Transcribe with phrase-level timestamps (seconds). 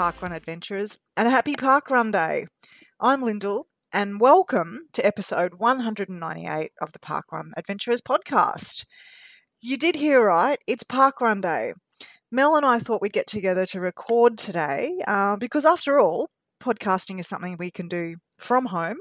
[0.00, 2.46] Parkrun adventurers, and a happy Parkrun Day.
[3.00, 8.86] I'm Lyndell, and welcome to episode 198 of the Parkrun Adventurers podcast.
[9.60, 11.74] You did hear right, it's Parkrun Day.
[12.30, 16.30] Mel and I thought we'd get together to record today uh, because, after all,
[16.62, 18.96] podcasting is something we can do from home,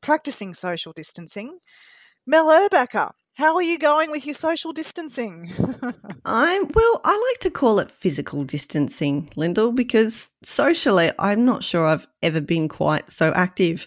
[0.00, 1.58] practicing social distancing.
[2.24, 5.52] Mel Erbacker, how are you going with your social distancing?
[6.24, 11.84] I'm well, I like to call it physical distancing, Lyndell, because socially, I'm not sure
[11.84, 13.86] I've ever been quite so active.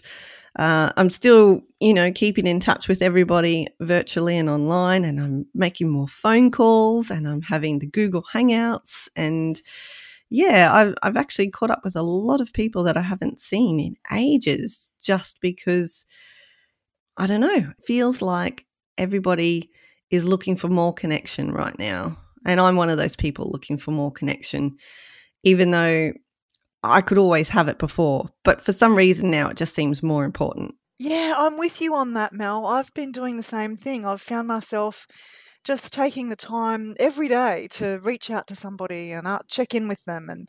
[0.58, 5.46] Uh, I'm still, you know, keeping in touch with everybody virtually and online, and I'm
[5.54, 9.60] making more phone calls, and I'm having the Google Hangouts, and
[10.30, 13.80] yeah, I've, I've actually caught up with a lot of people that I haven't seen
[13.80, 16.04] in ages, just because
[17.16, 18.66] I don't know, it feels like
[18.98, 19.70] everybody
[20.10, 22.16] is looking for more connection right now.
[22.46, 24.76] And I'm one of those people looking for more connection,
[25.42, 26.12] even though
[26.82, 28.30] I could always have it before.
[28.44, 30.74] But for some reason now, it just seems more important.
[30.98, 32.66] Yeah, I'm with you on that, Mel.
[32.66, 34.04] I've been doing the same thing.
[34.04, 35.06] I've found myself
[35.64, 39.86] just taking the time every day to reach out to somebody and uh, check in
[39.86, 40.48] with them and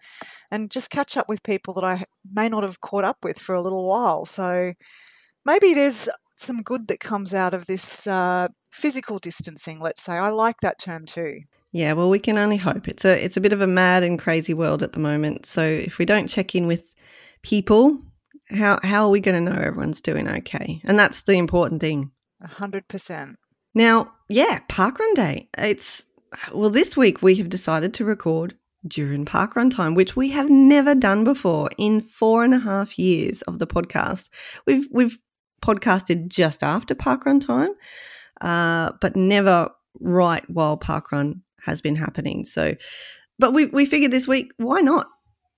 [0.49, 3.53] and just catch up with people that I may not have caught up with for
[3.53, 4.25] a little while.
[4.25, 4.73] So
[5.45, 6.07] maybe there's
[6.39, 10.13] some good that comes out of this uh, physical distancing, let's say.
[10.13, 11.41] I like that term too.
[11.71, 12.87] Yeah, well, we can only hope.
[12.87, 15.45] It's a it's a bit of a mad and crazy world at the moment.
[15.45, 16.95] So if we don't check in with
[17.43, 17.99] people,
[18.49, 20.81] how how are we going to know everyone's doing okay?
[20.83, 22.11] And that's the important thing.
[22.41, 23.37] A hundred percent.
[23.75, 25.49] Now, yeah, Parkrun Day.
[25.57, 26.07] It's
[26.53, 28.55] well, this week we have decided to record
[28.87, 33.41] during parkrun time, which we have never done before in four and a half years
[33.43, 34.29] of the podcast.
[34.65, 35.19] We've we've
[35.61, 37.71] podcasted just after parkrun time,
[38.41, 42.45] uh, but never right while parkrun has been happening.
[42.45, 42.75] So,
[43.37, 45.07] but we we figured this week, why not?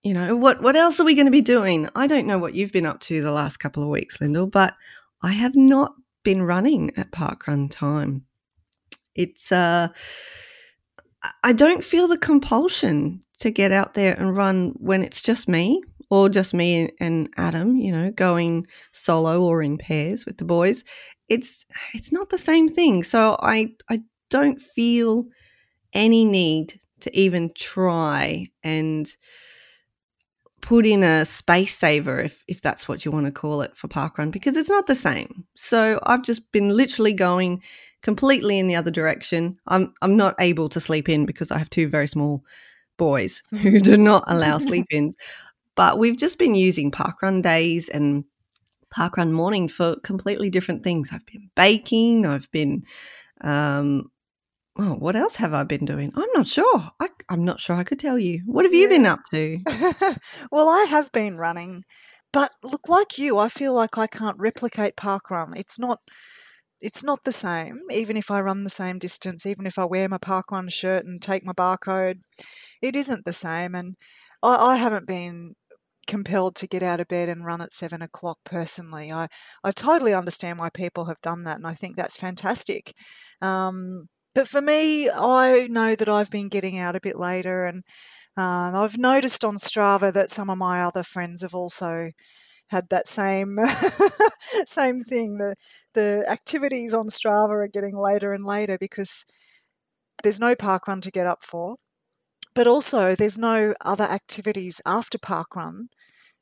[0.03, 1.89] You know, what what else are we going to be doing?
[1.95, 4.75] I don't know what you've been up to the last couple of weeks, Lyndell, but
[5.21, 8.25] I have not been running at parkrun time.
[9.15, 9.89] It's uh
[11.43, 15.81] I don't feel the compulsion to get out there and run when it's just me
[16.11, 20.83] or just me and Adam, you know, going solo or in pairs with the boys,
[21.29, 23.01] it's it's not the same thing.
[23.01, 25.25] So I I don't feel
[25.93, 29.15] any need to even try and
[30.61, 33.87] put in a space saver if if that's what you want to call it for
[33.87, 35.45] parkrun because it's not the same.
[35.55, 37.63] So I've just been literally going
[38.01, 39.57] completely in the other direction.
[39.65, 42.43] I'm I'm not able to sleep in because I have two very small
[42.97, 45.15] boys who do not allow sleep ins.
[45.81, 48.25] But we've just been using parkrun days and
[48.93, 51.09] parkrun morning for completely different things.
[51.11, 52.83] I've been baking, I've been,
[53.43, 54.11] um,
[54.77, 56.11] oh, what else have I been doing?
[56.13, 56.91] I'm not sure.
[56.99, 58.43] I, am not sure I could tell you.
[58.45, 58.81] What have yeah.
[58.81, 59.57] you been up to?
[60.51, 61.83] well, I have been running,
[62.31, 65.57] but look, like you, I feel like I can't replicate parkrun.
[65.57, 65.97] It's not.
[66.79, 70.07] It's not the same, even if I run the same distance, even if I wear
[70.09, 72.19] my parkrun shirt and take my barcode,
[72.83, 73.73] it isn't the same.
[73.73, 73.95] And
[74.43, 75.55] I, I haven't been
[76.07, 79.11] compelled to get out of bed and run at seven o'clock personally.
[79.11, 79.27] I,
[79.63, 82.93] I totally understand why people have done that, and I think that's fantastic.
[83.41, 87.83] Um, but for me, I know that I've been getting out a bit later, and
[88.37, 92.11] um, I've noticed on Strava that some of my other friends have also
[92.67, 93.57] had that same
[94.65, 95.37] same thing.
[95.37, 95.55] The
[95.93, 99.25] the activities on Strava are getting later and later because
[100.23, 101.77] there's no park run to get up for.
[102.53, 105.87] But also, there's no other activities after park run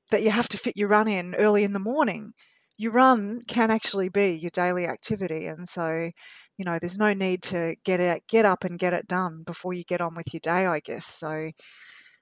[0.09, 2.33] that you have to fit your run in early in the morning.
[2.77, 6.09] Your run can actually be your daily activity, and so
[6.57, 9.73] you know there's no need to get out, get up and get it done before
[9.73, 10.65] you get on with your day.
[10.65, 11.51] I guess so.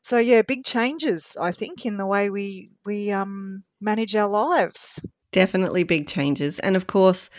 [0.02, 5.00] So yeah, big changes I think in the way we we um, manage our lives.
[5.32, 7.30] Definitely big changes, and of course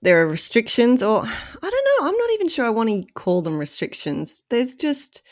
[0.00, 2.08] there are restrictions, or I don't know.
[2.08, 4.44] I'm not even sure I want to call them restrictions.
[4.50, 5.22] There's just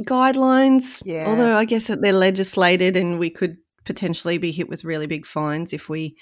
[0.00, 1.02] guidelines.
[1.04, 1.26] Yeah.
[1.28, 5.26] Although I guess that they're legislated and we could potentially be hit with really big
[5.26, 6.16] fines if we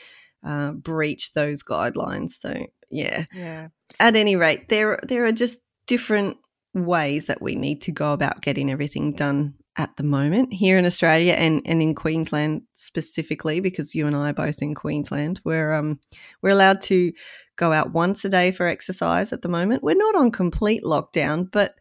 [0.45, 2.31] uh, breach those guidelines.
[2.31, 3.25] So yeah.
[3.33, 3.69] Yeah.
[3.99, 6.37] At any rate, there there are just different
[6.75, 10.85] ways that we need to go about getting everything done at the moment here in
[10.85, 15.41] Australia and, and in Queensland specifically because you and I are both in Queensland.
[15.45, 16.01] We're um
[16.43, 17.13] we're allowed to
[17.57, 19.83] go out once a day for exercise at the moment.
[19.83, 21.75] We're not on complete lockdown, but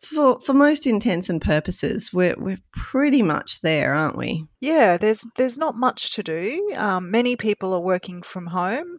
[0.00, 4.46] for for most intents and purposes, we're we're pretty much there, aren't we?
[4.60, 6.72] Yeah, there's there's not much to do.
[6.76, 8.98] Um, many people are working from home.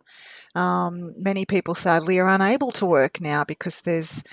[0.55, 4.23] Um, many people sadly are unable to work now because there's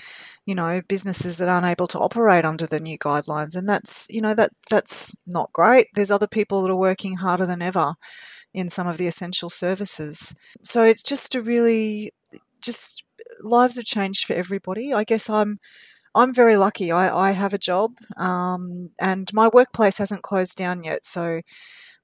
[0.45, 4.21] you know businesses that aren't able to operate under the new guidelines and that's you
[4.21, 7.95] know that that's not great there's other people that are working harder than ever
[8.53, 12.11] in some of the essential services so it's just a really
[12.61, 13.03] just
[13.41, 15.59] lives have changed for everybody i guess i'm
[16.15, 20.83] i'm very lucky i, I have a job um, and my workplace hasn't closed down
[20.83, 21.41] yet so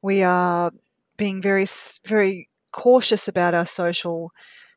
[0.02, 0.72] we are
[1.18, 1.66] being very
[2.06, 4.32] very cautious about our social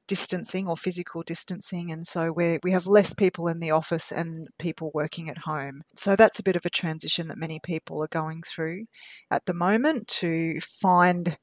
[0.08, 4.48] distancing or physical distancing, and so we we have less people in the office and
[4.58, 5.82] people working at home.
[5.96, 8.86] So that's a bit of a transition that many people are going through
[9.30, 11.38] at the moment to find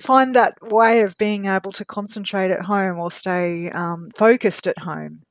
[0.00, 4.78] find that way of being able to concentrate at home or stay um, focused at
[4.78, 5.22] home.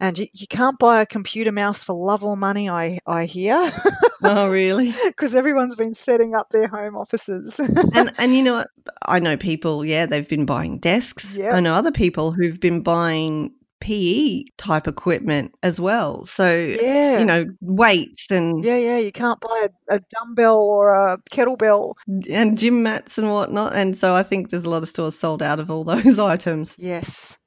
[0.00, 3.70] And you, you can't buy a computer mouse for love or money, I, I hear.
[4.24, 4.92] oh, really?
[5.06, 7.58] Because everyone's been setting up their home offices.
[7.94, 8.68] and and you know what?
[9.06, 11.36] I know people, yeah, they've been buying desks.
[11.36, 11.54] Yep.
[11.54, 16.24] I know other people who've been buying PE type equipment as well.
[16.24, 17.18] So, yeah.
[17.20, 18.64] you know, weights and.
[18.64, 21.94] Yeah, yeah, you can't buy a, a, dumbbell or a kettlebell.
[22.30, 23.74] And gym mats and whatnot.
[23.74, 26.76] And so I think there's a lot of stores sold out of all those items.
[26.78, 27.38] Yes.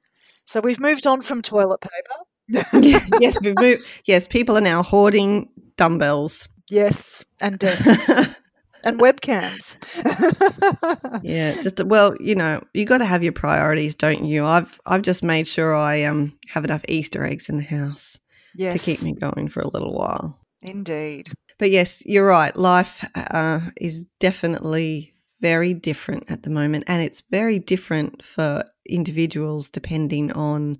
[0.44, 2.24] So we've moved on from toilet paper
[3.20, 3.84] yes, we've moved.
[4.04, 6.48] Yes, people are now hoarding dumbbells.
[6.70, 8.08] Yes, and desks.
[8.84, 9.76] and webcams.
[11.22, 14.44] yeah, just well, you know, you got to have your priorities, don't you?
[14.44, 18.18] I've I've just made sure I um have enough Easter eggs in the house
[18.54, 18.72] yes.
[18.72, 20.38] to keep me going for a little while.
[20.62, 21.28] Indeed.
[21.58, 22.56] But yes, you're right.
[22.56, 29.70] Life uh, is definitely very different at the moment, and it's very different for individuals
[29.70, 30.78] depending on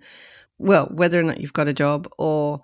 [0.59, 2.61] well, whether or not you've got a job or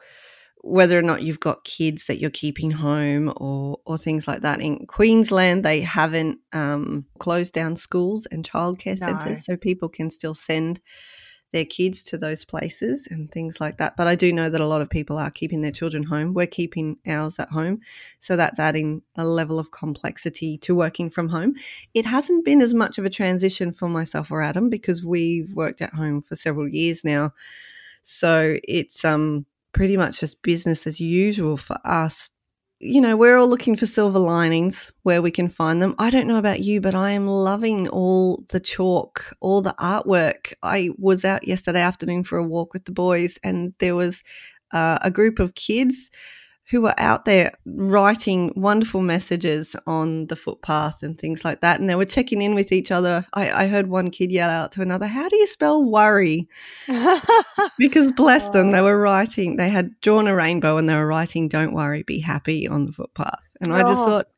[0.64, 4.61] whether or not you've got kids that you're keeping home or or things like that.
[4.61, 9.06] In Queensland, they haven't um, closed down schools and childcare no.
[9.06, 10.81] centres, so people can still send
[11.55, 13.96] their kids to those places and things like that.
[13.96, 16.35] But I do know that a lot of people are keeping their children home.
[16.35, 17.79] We're keeping ours at home.
[18.19, 21.55] So that's adding a level of complexity to working from home.
[21.94, 25.81] It hasn't been as much of a transition for myself or Adam because we've worked
[25.81, 27.32] at home for several years now.
[28.05, 32.31] So it's um pretty much just business as usual for us.
[32.81, 35.95] You know, we're all looking for silver linings where we can find them.
[35.99, 40.53] I don't know about you, but I am loving all the chalk, all the artwork.
[40.62, 44.23] I was out yesterday afternoon for a walk with the boys, and there was
[44.73, 46.11] uh, a group of kids
[46.70, 51.78] who were out there writing wonderful messages on the footpath and things like that.
[51.78, 53.26] And they were checking in with each other.
[53.34, 56.49] I, I heard one kid yell out to another, How do you spell worry?
[57.78, 58.84] because bless them, they oh.
[58.84, 62.67] were writing, they had drawn a rainbow and they were writing, Don't worry, be happy
[62.67, 63.43] on the footpath.
[63.60, 64.06] And I just oh.
[64.06, 64.28] thought,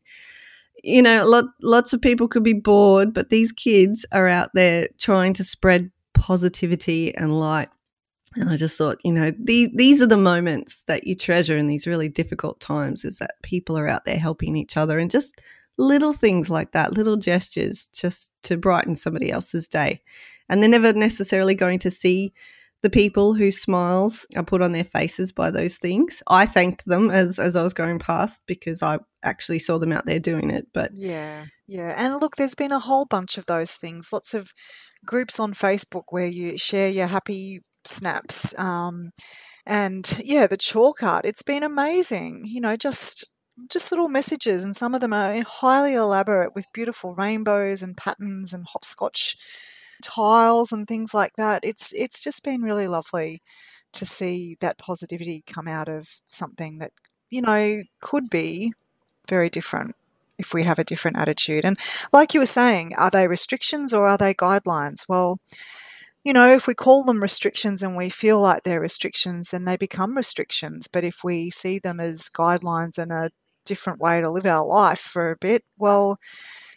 [0.82, 4.88] you know, lot, lots of people could be bored, but these kids are out there
[4.98, 7.68] trying to spread positivity and light
[8.36, 11.66] and I just thought, you know, these these are the moments that you treasure in
[11.66, 15.40] these really difficult times is that people are out there helping each other and just
[15.78, 20.02] little things like that, little gestures just to brighten somebody else's day.
[20.48, 22.32] And they're never necessarily going to see
[22.82, 26.22] the people whose smiles are put on their faces by those things.
[26.26, 30.06] I thanked them as as I was going past because I actually saw them out
[30.06, 30.68] there doing it.
[30.72, 31.94] But yeah, yeah.
[31.96, 34.12] And look, there's been a whole bunch of those things.
[34.12, 34.52] Lots of
[35.04, 38.56] groups on Facebook where you share your happy snaps.
[38.58, 39.12] Um,
[39.66, 42.44] and yeah, the chalk art, it's been amazing.
[42.46, 43.24] You know, just
[43.70, 48.52] just little messages, and some of them are highly elaborate with beautiful rainbows and patterns
[48.52, 49.36] and hopscotch
[50.02, 51.64] tiles and things like that.
[51.64, 53.42] It's it's just been really lovely
[53.92, 56.92] to see that positivity come out of something that
[57.30, 58.72] you know could be
[59.28, 59.96] very different
[60.38, 61.64] if we have a different attitude.
[61.64, 61.78] And
[62.12, 65.08] like you were saying, are they restrictions or are they guidelines?
[65.08, 65.40] Well,
[66.26, 69.76] you know, if we call them restrictions and we feel like they're restrictions, then they
[69.76, 70.88] become restrictions.
[70.88, 73.30] But if we see them as guidelines and a
[73.64, 76.18] different way to live our life for a bit, well,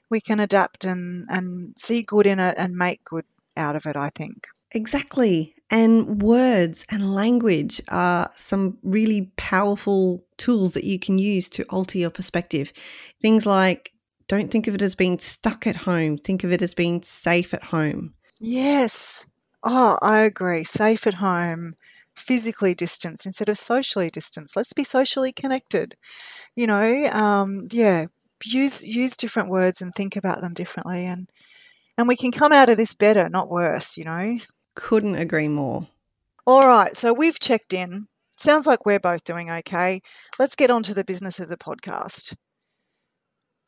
[0.07, 3.25] we can adapt and, and see good in it and make good
[3.57, 4.45] out of it, I think.
[4.71, 5.55] Exactly.
[5.71, 11.97] And words and language are some really powerful tools that you can use to alter
[11.97, 12.71] your perspective.
[13.19, 13.93] Things like
[14.27, 17.51] don't think of it as being stuck at home, think of it as being safe
[17.51, 18.13] at home.
[18.39, 19.25] Yes.
[19.63, 20.63] Oh, I agree.
[20.63, 21.75] Safe at home,
[22.15, 24.55] physically distanced instead of socially distanced.
[24.55, 25.95] Let's be socially connected.
[26.55, 28.07] You know, um, yeah,
[28.45, 31.29] use use different words and think about them differently, and
[31.97, 33.97] and we can come out of this better, not worse.
[33.97, 34.37] You know.
[34.75, 35.87] Couldn't agree more.
[36.47, 38.07] All right, so we've checked in.
[38.37, 40.01] Sounds like we're both doing okay.
[40.39, 42.35] Let's get on to the business of the podcast.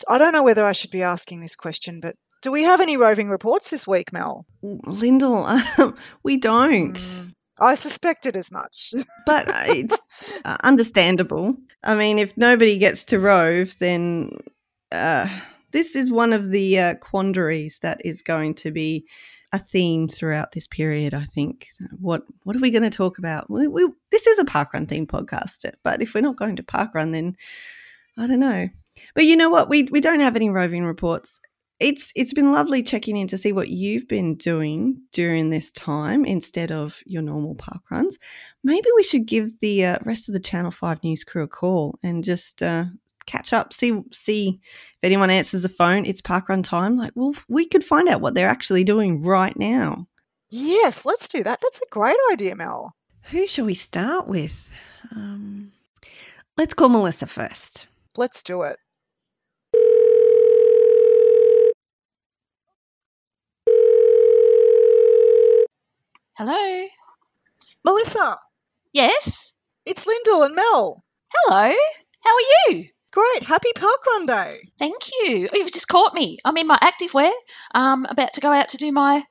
[0.09, 2.97] I don't know whether I should be asking this question, but do we have any
[2.97, 4.45] roving reports this week, Mel?
[4.63, 6.93] Lyndell, um, we don't.
[6.93, 8.93] Mm, I suspected as much.
[9.25, 10.01] but uh, it's
[10.43, 11.55] uh, understandable.
[11.83, 14.31] I mean, if nobody gets to rove, then
[14.91, 15.27] uh,
[15.71, 19.07] this is one of the uh, quandaries that is going to be
[19.53, 21.13] a theme throughout this period.
[21.13, 21.67] I think.
[21.99, 23.49] What What are we going to talk about?
[23.49, 27.13] We, we, this is a parkrun theme podcast, but if we're not going to parkrun,
[27.13, 27.35] then
[28.17, 28.69] I don't know.
[29.13, 29.69] But you know what?
[29.69, 31.39] We we don't have any roving reports.
[31.81, 36.23] It's it's been lovely checking in to see what you've been doing during this time
[36.25, 38.19] instead of your normal park runs.
[38.63, 41.97] Maybe we should give the uh, rest of the Channel Five News crew a call
[42.03, 42.85] and just uh,
[43.25, 46.05] catch up, see see if anyone answers the phone.
[46.05, 46.97] It's park run time.
[46.97, 50.05] Like, well, we could find out what they're actually doing right now.
[50.51, 51.59] Yes, let's do that.
[51.61, 52.95] That's a great idea, Mel.
[53.31, 54.71] Who shall we start with?
[55.11, 55.71] Um,
[56.57, 57.87] let's call Melissa first.
[58.17, 58.77] Let's do it.
[66.43, 66.87] Hello.
[67.85, 68.35] Melissa,
[68.93, 69.53] Yes.
[69.85, 71.03] it's Lyndell and Mel.
[71.31, 71.71] Hello.
[72.23, 72.85] How are you?
[73.13, 73.43] Great.
[73.43, 74.55] Happy Parkrun Day.
[74.79, 75.45] Thank you.
[75.53, 76.39] Oh, you've just caught me.
[76.43, 77.31] I'm in my active wear.
[77.75, 79.23] Um, about to go out to do my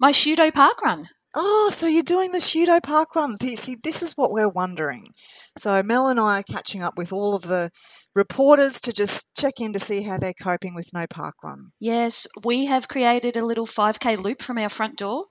[0.00, 1.10] my Shudo park run.
[1.34, 3.36] Oh, so you're doing the Shudo Park Run.
[3.36, 5.10] See, this is what we're wondering.
[5.58, 7.68] So Mel and I are catching up with all of the
[8.14, 11.72] reporters to just check in to see how they're coping with no park run.
[11.78, 15.24] Yes, we have created a little 5k loop from our front door.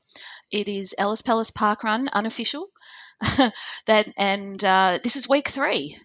[0.51, 2.67] It is Ellis Palace Park Run, unofficial.
[3.87, 5.97] that and uh, this is week three.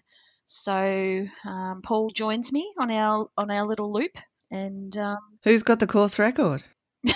[0.45, 4.17] So um, Paul joins me on our on our little loop,
[4.49, 6.63] and um, Who's got the course record?
[7.07, 7.13] uh,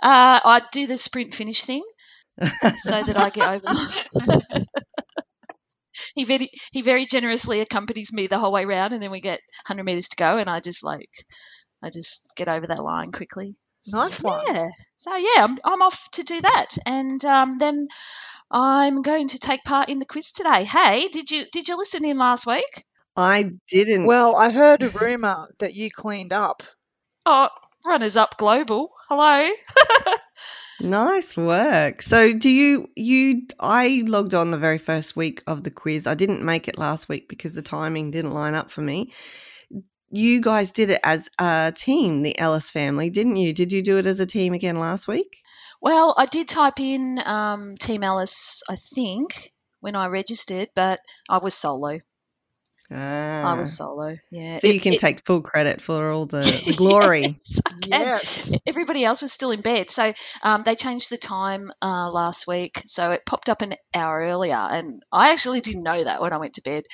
[0.00, 1.82] I do the sprint finish thing
[2.40, 4.66] so that I get over.
[6.14, 9.40] he very he very generously accompanies me the whole way round, and then we get
[9.66, 11.10] 100 meters to go, and I just like
[11.82, 13.56] I just get over that line quickly.
[13.82, 14.40] So, Nice one.
[14.48, 14.68] Yeah.
[14.96, 17.88] So yeah, I'm, I'm off to do that, and um, then
[18.50, 20.64] I'm going to take part in the quiz today.
[20.64, 22.84] Hey, did you did you listen in last week?
[23.16, 24.06] I didn't.
[24.06, 26.62] Well, I heard a rumor that you cleaned up.
[27.26, 27.48] Oh,
[27.86, 28.90] runners up global.
[29.08, 29.50] Hello.
[30.80, 32.00] Nice work.
[32.00, 36.06] So do you you I logged on the very first week of the quiz.
[36.06, 39.12] I didn't make it last week because the timing didn't line up for me.
[40.12, 43.52] You guys did it as a team, the Ellis family, didn't you?
[43.52, 45.38] Did you do it as a team again last week?
[45.80, 51.00] Well, I did type in um, Team Ellis, I think, when I registered, but
[51.30, 52.00] I was solo.
[52.92, 53.62] I Ah.
[53.62, 54.16] was solo.
[54.30, 54.56] Yeah.
[54.58, 57.40] So It- you can it- take full credit for all the, the glory.
[57.48, 57.72] Yes, I.
[57.86, 58.54] Yes.
[58.66, 62.82] Everybody else was still in bed, so um, they changed the time uh, last week,
[62.86, 66.38] so it popped up an hour earlier, and I actually didn't know that when I
[66.38, 66.84] went to bed.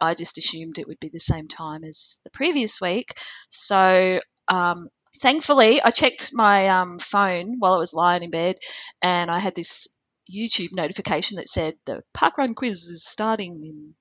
[0.00, 3.14] I just assumed it would be the same time as the previous week.
[3.48, 4.18] So
[4.48, 4.88] um,
[5.22, 8.56] thankfully, I checked my um, phone while I was lying in bed,
[9.02, 9.86] and I had this
[10.28, 13.94] YouTube notification that said the parkrun quiz is starting in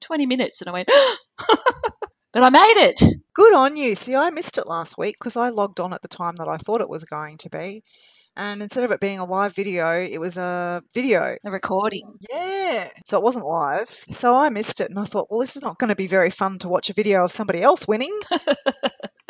[0.00, 0.88] 20 minutes, and I went,
[2.32, 3.20] but I made it.
[3.34, 3.94] Good on you.
[3.94, 6.56] See, I missed it last week because I logged on at the time that I
[6.56, 7.82] thought it was going to be.
[8.36, 11.36] And instead of it being a live video, it was a video.
[11.44, 12.12] A recording.
[12.30, 12.88] Yeah.
[13.04, 13.88] So it wasn't live.
[14.10, 16.30] So I missed it and I thought, well, this is not going to be very
[16.30, 18.18] fun to watch a video of somebody else winning.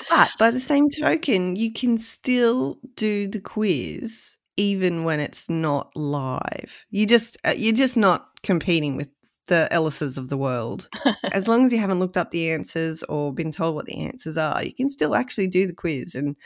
[0.08, 5.94] But by the same token, you can still do the quiz even when it's not
[5.94, 6.84] live.
[6.90, 9.08] You just uh, you're just not competing with
[9.50, 10.88] the Ellises of the world.
[11.32, 14.38] as long as you haven't looked up the answers or been told what the answers
[14.38, 16.14] are, you can still actually do the quiz.
[16.14, 16.36] And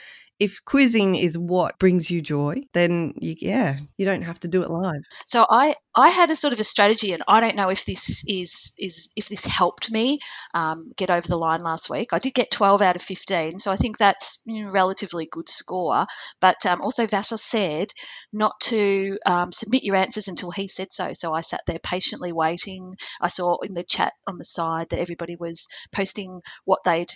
[0.41, 4.63] if quizzing is what brings you joy, then you, yeah, you don't have to do
[4.63, 5.03] it live.
[5.27, 8.25] So I, I had a sort of a strategy, and I don't know if this
[8.27, 10.19] is is if this helped me
[10.53, 12.13] um, get over the line last week.
[12.13, 16.07] I did get 12 out of 15, so I think that's relatively good score.
[16.41, 17.93] But um, also Vassos said
[18.33, 21.13] not to um, submit your answers until he said so.
[21.13, 22.97] So I sat there patiently waiting.
[23.21, 27.13] I saw in the chat on the side that everybody was posting what they'd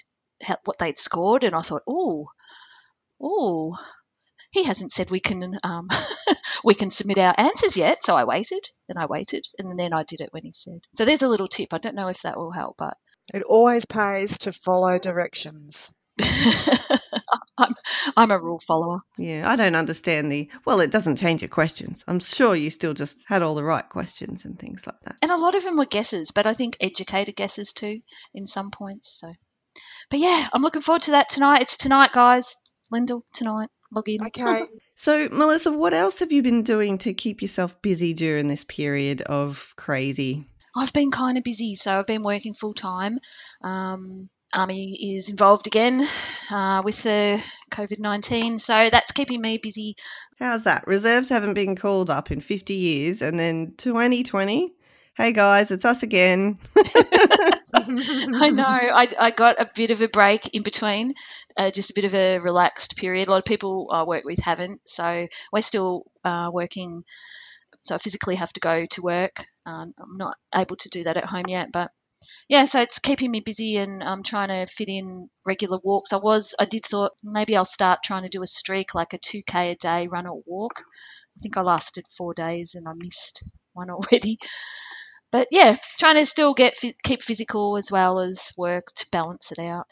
[0.64, 2.28] what they'd scored, and I thought, oh,
[3.20, 3.76] oh.
[4.50, 5.88] He hasn't said we can um,
[6.64, 8.02] we can submit our answers yet.
[8.02, 10.80] So I waited and I waited and then I did it when he said.
[10.94, 11.74] So there's a little tip.
[11.74, 12.96] I don't know if that will help, but
[13.34, 15.92] It always pays to follow directions.
[17.58, 17.74] I'm,
[18.16, 19.00] I'm a rule follower.
[19.16, 20.48] Yeah, I don't understand the.
[20.64, 22.04] Well, it doesn't change your questions.
[22.08, 25.16] I'm sure you still just had all the right questions and things like that.
[25.22, 28.00] And a lot of them were guesses, but I think educated guesses too
[28.34, 29.18] in some points.
[29.20, 29.28] So,
[30.10, 31.62] but yeah, I'm looking forward to that tonight.
[31.62, 32.56] It's tonight, guys.
[32.92, 33.70] Lyndell, tonight.
[33.90, 34.24] log in.
[34.26, 34.66] Okay.
[35.00, 39.22] So, Melissa, what else have you been doing to keep yourself busy during this period
[39.22, 40.44] of crazy?
[40.74, 43.20] I've been kind of busy, so I've been working full time.
[43.62, 46.08] Um, Army is involved again
[46.50, 47.40] uh, with the
[47.70, 49.94] COVID 19, so that's keeping me busy.
[50.40, 50.86] How's that?
[50.86, 54.74] Reserves haven't been called up in 50 years, and then 2020.
[55.18, 56.60] Hey guys, it's us again.
[58.40, 58.62] I know.
[58.64, 61.14] I, I got a bit of a break in between,
[61.56, 63.26] uh, just a bit of a relaxed period.
[63.26, 67.02] A lot of people I work with haven't, so we're still uh, working.
[67.82, 69.44] So I physically have to go to work.
[69.66, 71.90] Um, I'm not able to do that at home yet, but
[72.48, 76.12] yeah, so it's keeping me busy and I'm trying to fit in regular walks.
[76.12, 79.18] I was, I did thought maybe I'll start trying to do a streak, like a
[79.18, 80.84] 2K a day run or walk.
[81.36, 84.38] I think I lasted four days and I missed one already.
[85.30, 89.58] But yeah, trying to still get keep physical as well as work to balance it
[89.58, 89.86] out.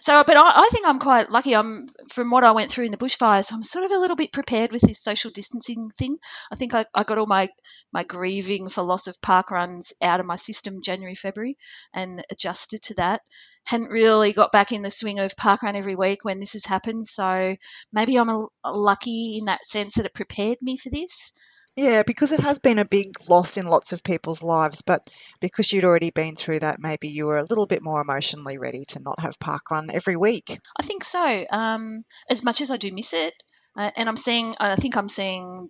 [0.00, 1.54] So, but I, I, think I'm quite lucky.
[1.54, 3.52] I'm from what I went through in the bushfires.
[3.52, 6.18] I'm sort of a little bit prepared with this social distancing thing.
[6.52, 7.48] I think I, I got all my
[7.92, 11.56] my grieving for loss of park runs out of my system January, February,
[11.92, 13.22] and adjusted to that.
[13.64, 16.64] Hadn't really got back in the swing of park run every week when this has
[16.64, 17.06] happened.
[17.06, 17.56] So
[17.92, 21.32] maybe I'm a, a lucky in that sense that it prepared me for this.
[21.76, 25.06] Yeah, because it has been a big loss in lots of people's lives, but
[25.40, 28.86] because you'd already been through that, maybe you were a little bit more emotionally ready
[28.88, 30.58] to not have parkrun every week.
[30.78, 31.44] I think so.
[31.50, 33.34] Um, as much as I do miss it,
[33.76, 35.68] uh, and I'm seeing, I think I'm seeing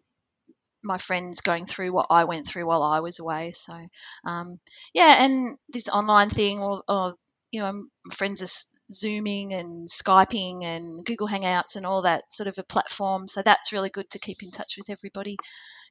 [0.84, 3.50] my friends going through what I went through while I was away.
[3.56, 3.76] So,
[4.24, 4.60] um,
[4.94, 7.14] yeah, and this online thing, or, or
[7.50, 12.46] you know, my friends are Zooming and Skyping and Google Hangouts and all that sort
[12.46, 13.26] of a platform.
[13.26, 15.36] So that's really good to keep in touch with everybody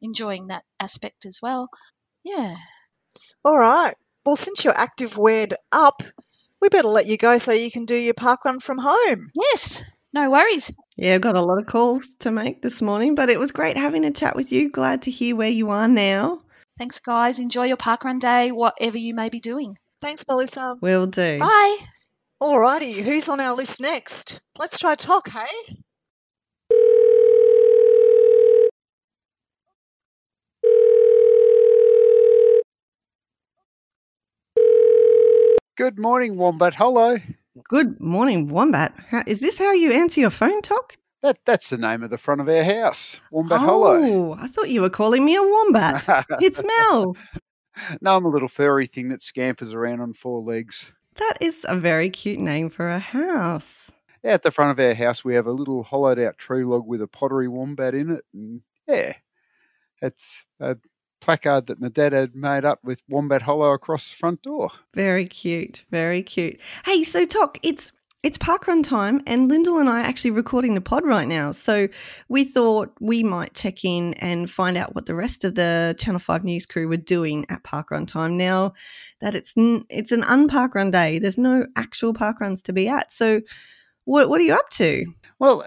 [0.02, 1.70] enjoying that aspect as well.
[2.24, 2.56] Yeah.
[3.44, 3.94] All right.
[4.26, 6.02] Well, since you're active word up,
[6.62, 9.30] we better let you go so you can do your park run from home.
[9.36, 9.84] Yes.
[10.14, 10.76] No worries.
[10.98, 13.78] Yeah, I've got a lot of calls to make this morning, but it was great
[13.78, 14.72] having a chat with you.
[14.72, 16.42] Glad to hear where you are now.
[16.78, 17.38] Thanks, guys.
[17.38, 19.78] Enjoy your parkrun day, whatever you may be doing.
[20.02, 20.78] Thanks, Melissa.
[20.82, 21.40] Will do.
[21.40, 21.78] Bye.
[22.42, 24.42] Alrighty, who's on our list next?
[24.58, 25.76] Let's try talk, hey?
[35.78, 36.76] Good morning, Wombat.
[36.76, 37.18] Hello.
[37.68, 38.94] Good morning, Wombat.
[39.10, 40.96] How, is this how you answer your phone, Talk?
[41.22, 43.96] That that's the name of the front of our house, Wombat Hollow.
[43.98, 44.38] oh, Hollow.
[44.40, 46.06] I thought you were calling me a wombat.
[46.40, 47.18] it's Mel.
[48.00, 50.92] No, I'm a little furry thing that scampers around on four legs.
[51.16, 53.92] That is a very cute name for a house.
[54.24, 57.02] At the front of our house, we have a little hollowed out tree log with
[57.02, 59.14] a pottery wombat in it, and yeah,
[60.02, 60.78] it's a
[61.26, 64.70] placard that my dad had made up with Wombat Hollow across the front door.
[64.94, 66.60] Very cute, very cute.
[66.86, 70.82] Hey, so Talk, it's it's parkrun time, and Lyndell and I are actually recording the
[70.82, 71.52] pod right now.
[71.52, 71.88] So
[72.28, 76.20] we thought we might check in and find out what the rest of the Channel
[76.20, 78.38] Five News crew were doing at parkrun time.
[78.38, 78.74] Now
[79.20, 83.12] that it's it's an unparkrun day, there's no actual parkruns to be at.
[83.12, 83.42] So
[84.06, 85.06] what what are you up to?
[85.40, 85.64] Well,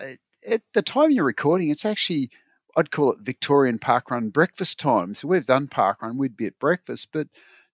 [0.48, 2.30] at the time you're recording, it's actually
[2.78, 5.12] I'd call it Victorian parkrun breakfast time.
[5.12, 7.26] So we've done parkrun, we'd be at breakfast, but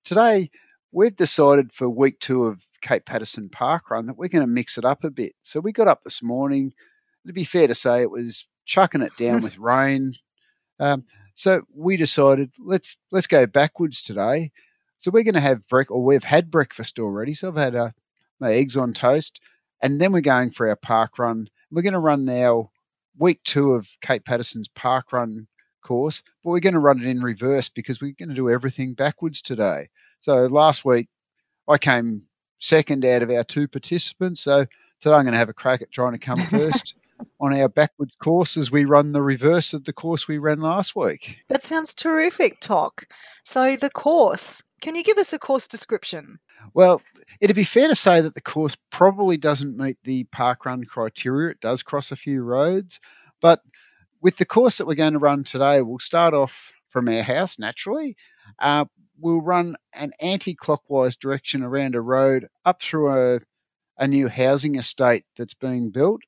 [0.02, 0.50] today
[0.92, 4.84] we've decided for week two of Cape Paterson Parkrun that we're going to mix it
[4.84, 5.34] up a bit.
[5.42, 6.72] So we got up this morning.
[7.26, 10.14] To be fair to say, it was chucking it down with rain.
[10.80, 14.52] Um, so we decided let's let's go backwards today.
[15.00, 17.34] So we're going to have break, or we've had breakfast already.
[17.34, 17.90] So I've had uh,
[18.40, 19.38] my eggs on toast,
[19.82, 21.50] and then we're going for our park run.
[21.70, 22.70] We're going to run now
[23.18, 25.46] week two of Cape Paterson's park run
[25.82, 28.94] course, but we're going to run it in reverse because we're going to do everything
[28.94, 29.88] backwards today.
[30.20, 31.08] So last week
[31.68, 32.22] I came
[32.58, 34.40] second out of our two participants.
[34.40, 34.66] So
[35.00, 36.94] today I'm going to have a crack at trying to come first
[37.40, 40.96] on our backwards course as we run the reverse of the course we ran last
[40.96, 41.38] week.
[41.48, 43.06] That sounds terrific, Talk.
[43.44, 46.38] So the course, can you give us a course description?
[46.74, 47.00] Well,
[47.40, 51.52] it'd be fair to say that the course probably doesn't meet the park run criteria.
[51.52, 53.00] It does cross a few roads,
[53.40, 53.62] but
[54.20, 57.58] with the course that we're going to run today, we'll start off from our house
[57.58, 58.14] naturally.
[58.58, 58.84] Uh,
[59.18, 63.40] we'll run an anti-clockwise direction around a road up through a,
[63.96, 66.20] a new housing estate that's being built,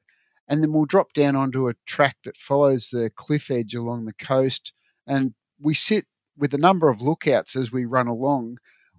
[0.49, 4.15] and then we'll drop down onto a track that follows the cliff edge along the
[4.15, 4.73] coast.
[5.07, 8.59] And we sit with a number of lookouts as we run along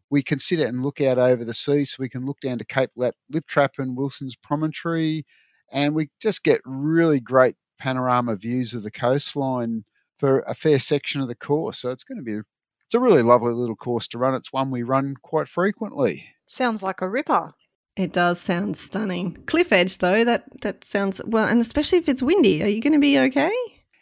[0.10, 1.86] we can sit and look out over the sea.
[1.86, 5.26] So we can look down to Cape Lip, Lip Trap and Wilson's Promontory,
[5.72, 9.84] and we just get really great panorama views of the coastline
[10.18, 11.80] for a fair section of the course.
[11.80, 12.40] So it's going to be
[12.86, 14.34] it's a really lovely little course to run.
[14.34, 16.26] It's one we run quite frequently.
[16.46, 17.54] Sounds like a ripper.
[17.98, 19.44] It does sound stunning.
[19.46, 22.64] Cliff edge, though, that that sounds well, and especially if it's windy.
[22.64, 23.52] Are you going to be okay?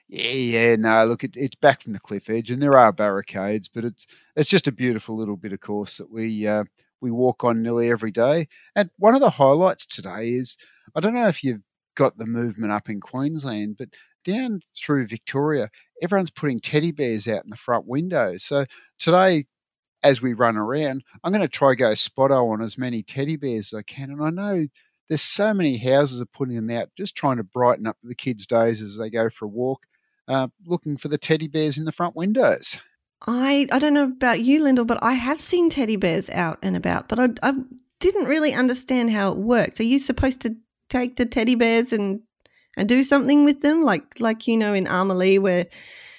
[0.08, 1.06] Yeah, yeah, no.
[1.06, 4.50] Look, it, it's back from the cliff edge, and there are barricades, but it's it's
[4.50, 6.64] just a beautiful little bit of course that we uh,
[7.02, 8.48] we walk on nearly every day.
[8.76, 10.58] And one of the highlights today is
[10.96, 11.62] I don't know if you've
[11.96, 13.90] got the movement up in Queensland, but
[14.24, 15.70] down through Victoria,
[16.04, 18.38] everyone's putting teddy bears out in the front window.
[18.38, 18.66] So
[19.00, 19.46] today,
[20.04, 23.74] as we run around, I'm going to try go spotto on as many teddy bears
[23.74, 24.12] as I can.
[24.12, 24.68] And I know
[25.10, 28.46] there's so many houses are putting them out, just trying to brighten up the kids'
[28.48, 29.82] days as they go for a walk,
[30.28, 32.78] uh, looking for the teddy bears in the front windows.
[33.28, 36.76] I I don't know about you, Lyndell, but I have seen teddy bears out and
[36.76, 37.54] about, but I, I
[38.00, 39.80] didn't really understand how it works.
[39.80, 40.56] Are you supposed to
[40.90, 42.22] take the teddy bears and
[42.78, 45.68] and do something with them, like like you know in Amelie where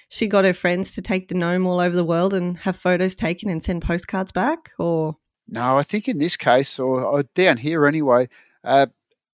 [0.08, 3.16] she got her friends to take the gnome all over the world and have photos
[3.16, 5.16] taken and send postcards back, or
[5.48, 5.78] no?
[5.78, 8.28] I think in this case, or, or down here anyway,
[8.64, 8.86] uh,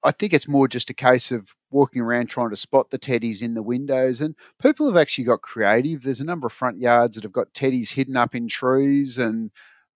[0.02, 3.42] I think it's more just a case of walking around trying to spot the teddies
[3.42, 4.20] in the windows.
[4.20, 6.02] And people have actually got creative.
[6.02, 9.50] There's a number of front yards that have got teddies hidden up in trees, and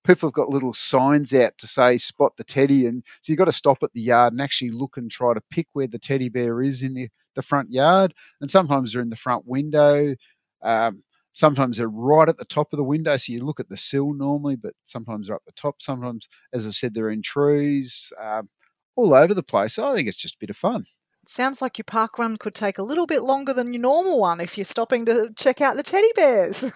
[0.04, 2.86] people have got little signs out to say spot the teddy.
[2.86, 5.42] And so you've got to stop at the yard and actually look and try to
[5.50, 8.14] pick where the teddy bear is in the, the front yard.
[8.40, 10.14] And sometimes they're in the front window.
[10.62, 13.16] Um, sometimes they're right at the top of the window.
[13.16, 15.82] So you look at the sill normally, but sometimes they're up the top.
[15.82, 18.12] Sometimes, as I said, they're in trees.
[18.20, 18.48] Um,
[18.96, 19.74] all over the place.
[19.74, 20.86] So I think it's just a bit of fun.
[21.28, 24.40] Sounds like your park run could take a little bit longer than your normal one
[24.40, 26.72] if you're stopping to check out the teddy bears.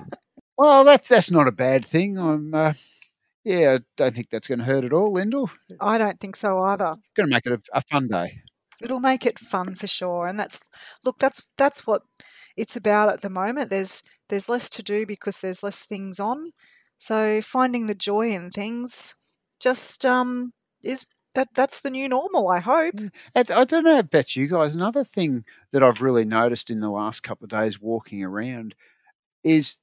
[0.58, 2.18] well, that's that's not a bad thing.
[2.18, 2.72] I'm, uh,
[3.44, 5.50] yeah, I don't think that's going to hurt at all, Lyndell.
[5.80, 6.96] I don't think so either.
[7.16, 8.40] Going to make it a, a fun day.
[8.80, 10.68] It'll make it fun for sure, and that's
[11.04, 12.02] look, that's that's what
[12.56, 13.70] it's about at the moment.
[13.70, 16.50] There's there's less to do because there's less things on,
[16.98, 19.14] so finding the joy in things
[19.60, 22.48] just um, is that that's the new normal.
[22.48, 22.94] I hope.
[23.34, 24.74] I don't know about you guys.
[24.74, 28.74] Another thing that I've really noticed in the last couple of days walking around
[29.42, 29.78] is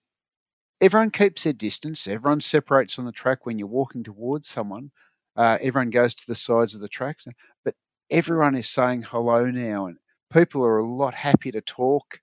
[0.81, 2.07] everyone keeps their distance.
[2.07, 4.91] Everyone separates on the track when you're walking towards someone.
[5.35, 7.25] Uh, everyone goes to the sides of the tracks,
[7.63, 7.75] but
[8.09, 9.97] everyone is saying hello now, and
[10.31, 12.19] people are a lot happier to talk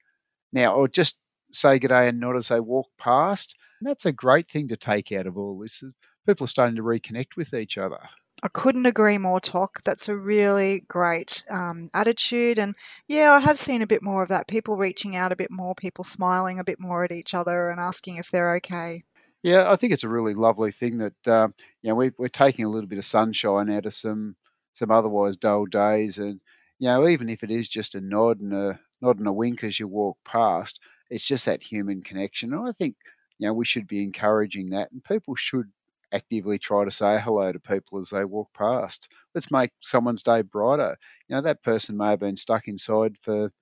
[0.52, 1.18] now, or just
[1.50, 3.56] say good day and nod as they walk past.
[3.80, 5.82] And that's a great thing to take out of all this.
[6.26, 8.00] People are starting to reconnect with each other.
[8.42, 9.82] I couldn't agree more, Talk.
[9.82, 12.58] That's a really great um, attitude.
[12.58, 12.74] And
[13.08, 14.46] yeah, I have seen a bit more of that.
[14.46, 17.80] People reaching out a bit more, people smiling a bit more at each other and
[17.80, 19.04] asking if they're okay.
[19.42, 22.64] Yeah, I think it's a really lovely thing that um, you know we, we're taking
[22.64, 24.36] a little bit of sunshine out of some
[24.72, 26.40] some otherwise dull days, and
[26.78, 29.62] you know even if it is just a nod and a nod and a wink
[29.62, 32.52] as you walk past, it's just that human connection.
[32.52, 32.96] And I think
[33.38, 35.70] you know we should be encouraging that, and people should
[36.12, 39.08] actively try to say hello to people as they walk past.
[39.34, 40.96] Let's make someone's day brighter.
[41.28, 43.52] You know, that person may have been stuck inside for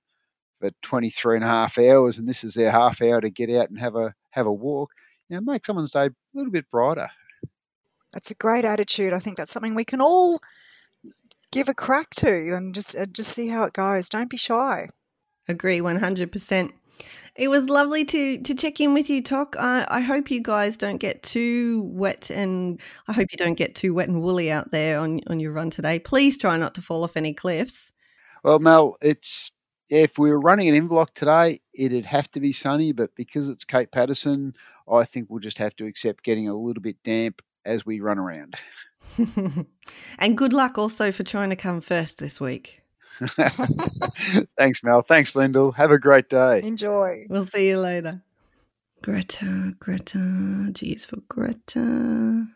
[0.60, 3.70] for 23 and a half hours and this is their half hour to get out
[3.70, 4.92] and have a have a walk.
[5.28, 7.10] You know, make someone's day a little bit brighter.
[8.12, 9.12] That's a great attitude.
[9.12, 10.38] I think that's something we can all
[11.50, 14.08] give a crack to and just uh, just see how it goes.
[14.08, 14.88] Don't be shy.
[15.48, 16.72] Agree 100%.
[17.36, 19.56] It was lovely to to check in with you, Toc.
[19.58, 23.74] I, I hope you guys don't get too wet, and I hope you don't get
[23.74, 25.98] too wet and woolly out there on on your run today.
[25.98, 27.92] Please try not to fall off any cliffs.
[28.44, 29.50] Well, Mel, it's
[29.90, 33.64] if we were running an inverloch today, it'd have to be sunny, but because it's
[33.64, 34.54] Cape Paterson,
[34.90, 38.18] I think we'll just have to accept getting a little bit damp as we run
[38.18, 38.54] around.
[40.18, 42.83] and good luck also for trying to come first this week.
[44.58, 45.02] Thanks, Mel.
[45.02, 45.74] Thanks, Lyndell.
[45.74, 46.60] Have a great day.
[46.62, 47.24] Enjoy.
[47.28, 48.22] We'll see you later.
[49.02, 52.46] Greta, Greta, G's for Greta.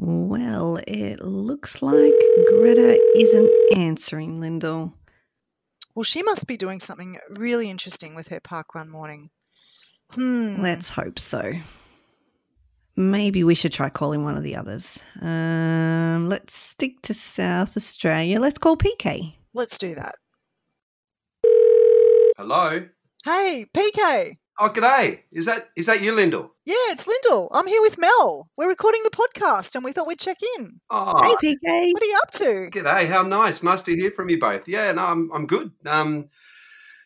[0.00, 2.14] Well, it looks like
[2.48, 4.92] Greta isn't answering, Lyndell.
[5.94, 9.30] Well, she must be doing something really interesting with her parkrun morning.
[10.12, 10.62] Hmm.
[10.62, 11.52] Let's hope so.
[12.96, 15.00] Maybe we should try calling one of the others.
[15.20, 18.40] Um, let's stick to South Australia.
[18.40, 19.34] Let's call PK.
[19.54, 20.14] Let's do that.
[22.38, 22.86] Hello.
[23.24, 24.38] Hey, PK.
[24.58, 25.20] Oh, g'day.
[25.30, 26.48] Is that is that you, Lyndell?
[26.64, 27.48] Yeah, it's Lyndell.
[27.52, 28.48] I'm here with Mel.
[28.56, 30.80] We're recording the podcast, and we thought we'd check in.
[30.88, 31.92] Oh, hey, PK.
[31.92, 32.44] What are you up to?
[32.70, 33.06] G'day.
[33.08, 33.62] How nice.
[33.62, 34.66] Nice to hear from you both.
[34.66, 35.72] Yeah, no, I'm I'm good.
[35.84, 36.30] Um,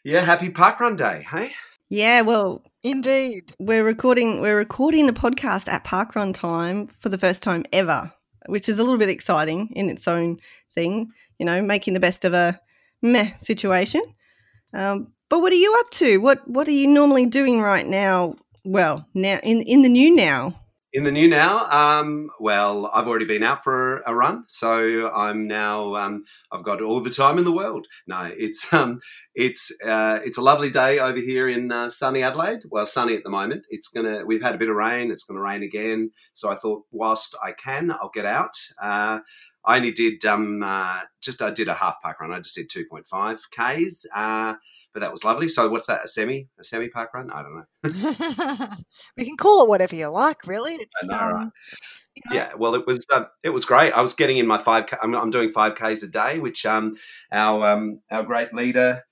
[0.04, 1.26] yeah, happy parkrun day.
[1.28, 1.50] Hey.
[1.88, 3.52] Yeah, well, indeed.
[3.58, 8.12] We're recording we're recording the podcast at parkrun time for the first time ever,
[8.46, 10.38] which is a little bit exciting in its own
[10.72, 12.60] thing, you know, making the best of a
[13.02, 14.02] meh situation.
[14.72, 16.18] Um, But what are you up to?
[16.18, 18.34] What What are you normally doing right now?
[18.64, 20.60] Well, now in in the new now.
[20.92, 25.46] In the new now, um, well, I've already been out for a run, so I'm
[25.46, 27.87] now um, I've got all the time in the world.
[28.09, 28.98] No, it's um,
[29.33, 32.62] it's uh, it's a lovely day over here in uh, sunny Adelaide.
[32.68, 33.68] Well, sunny at the moment.
[33.70, 35.12] It's gonna we've had a bit of rain.
[35.12, 36.11] It's gonna rain again.
[36.33, 38.57] So I thought, whilst I can, I'll get out.
[38.83, 39.20] Uh,
[39.64, 42.33] I only did um, uh, just I did a half park run.
[42.33, 44.07] I just did two point five k's.
[44.92, 45.48] But that was lovely.
[45.48, 46.05] So what's that?
[46.05, 46.48] A semi?
[46.59, 47.31] A semi park run?
[47.31, 47.64] I don't know.
[49.16, 50.74] we can call it whatever you like, really.
[50.74, 51.50] It's, I know, um, right?
[52.16, 53.92] you know, Yeah, well, it was uh, it was great.
[53.92, 54.87] I was getting in my five.
[54.87, 56.96] K, I'm, I'm doing five k's a day, which um,
[57.33, 59.03] our um, our great leader,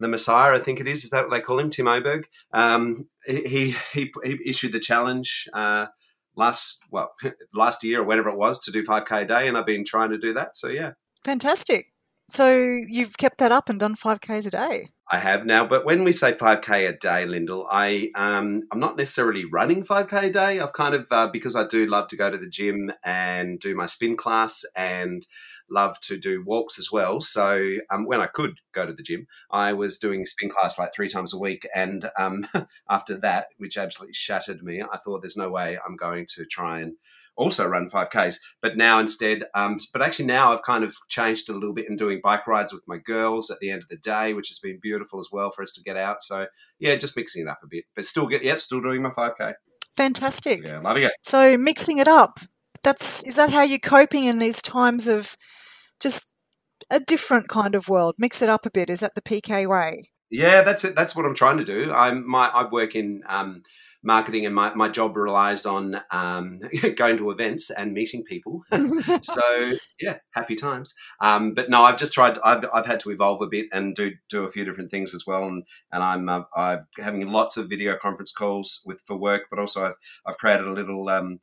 [0.00, 1.04] the Messiah, I think it is.
[1.04, 2.26] Is that what they call him, Tim Oberg?
[2.52, 5.86] Um, he, he he issued the challenge uh,
[6.36, 7.12] last well
[7.54, 9.84] last year or whatever it was to do five k a day, and I've been
[9.84, 10.56] trying to do that.
[10.56, 10.92] So yeah,
[11.24, 11.89] Fantastic.
[12.30, 14.88] So you've kept that up and done 5Ks a day.
[15.12, 15.66] I have now.
[15.66, 20.22] But when we say 5k a day, Lyndell, I um, I'm not necessarily running 5k
[20.22, 20.60] a day.
[20.60, 23.74] I've kind of uh, because I do love to go to the gym and do
[23.74, 25.26] my spin class and
[25.68, 27.20] love to do walks as well.
[27.20, 30.94] So um, when I could go to the gym, I was doing spin class like
[30.94, 31.66] three times a week.
[31.74, 32.46] And um,
[32.88, 36.80] after that, which absolutely shattered me, I thought there's no way I'm going to try
[36.80, 36.94] and
[37.40, 38.36] also run 5Ks.
[38.60, 41.96] But now instead, um, but actually now I've kind of changed a little bit in
[41.96, 44.78] doing bike rides with my girls at the end of the day, which has been
[44.80, 46.22] beautiful as well for us to get out.
[46.22, 46.46] So
[46.78, 49.54] yeah, just mixing it up a bit, but still get, yep, still doing my 5K.
[49.96, 50.64] Fantastic.
[50.64, 51.12] Yeah, loving it.
[51.22, 52.38] So mixing it up.
[52.82, 55.36] That's is that how you're coping in these times of
[56.00, 56.28] just
[56.90, 58.14] a different kind of world?
[58.18, 58.88] Mix it up a bit.
[58.88, 60.08] Is that the PK way?
[60.30, 60.94] Yeah, that's it.
[60.94, 61.92] That's what I'm trying to do.
[61.92, 63.62] I'm my I work in um,
[64.02, 66.60] marketing, and my, my job relies on um,
[66.96, 68.62] going to events and meeting people.
[69.22, 70.94] so yeah, happy times.
[71.20, 72.38] Um, but no, I've just tried.
[72.44, 75.24] I've, I've had to evolve a bit and do do a few different things as
[75.26, 75.44] well.
[75.44, 79.58] And and I'm uh, I'm having lots of video conference calls with for work, but
[79.58, 81.08] also I've I've created a little.
[81.08, 81.40] Um,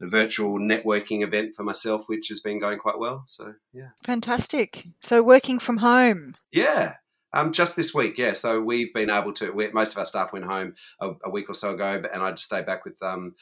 [0.00, 3.22] a virtual networking event for myself, which has been going quite well.
[3.28, 4.88] So yeah, Fantastic.
[5.00, 6.34] So working from home.
[6.50, 6.94] yeah.
[7.34, 8.32] Um, just this week, yeah.
[8.32, 9.50] So we've been able to.
[9.52, 12.30] We, most of our staff went home a, a week or so ago, and I
[12.32, 13.34] just stayed back with um,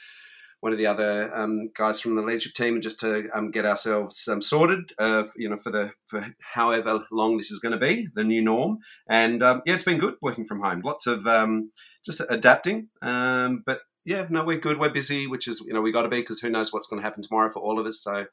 [0.61, 3.67] one of the other um, guys from the leadership team, and just to um, get
[3.67, 4.93] ourselves um, sorted.
[4.99, 8.43] Uh, you know, for the for however long this is going to be, the new
[8.43, 8.79] norm.
[9.09, 10.83] And um, yeah, it's been good working from home.
[10.85, 11.25] Lots of
[12.05, 14.79] just adapting, but yeah, no, we're good.
[14.79, 17.01] We're busy, which is you know we got to be because who knows what's going
[17.01, 18.03] to happen tomorrow for all of us.
[18.03, 18.25] So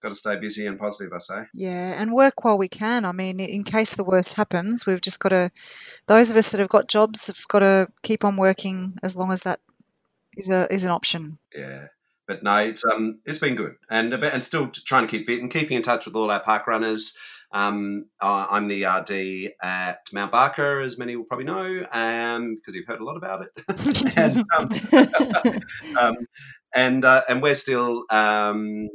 [0.00, 1.12] got to stay busy and positive.
[1.12, 1.42] I say.
[1.54, 3.04] Yeah, and work while we can.
[3.04, 5.50] I mean, in case the worst happens, we've just got to.
[6.06, 9.32] Those of us that have got jobs have got to keep on working as long
[9.32, 9.60] as that
[10.36, 11.38] is a is an option.
[11.54, 11.86] Yeah.
[12.26, 15.26] But no, it's um, it's been good, and a bit- and still trying to keep
[15.26, 17.16] fit and keeping in touch with all our park runners.
[17.52, 22.86] Um, I'm the RD at Mount Barker, as many will probably know, um, because you've
[22.86, 24.14] heard a lot about it.
[24.16, 25.60] and um,
[25.98, 26.16] um,
[26.72, 28.88] and uh, and we're still um,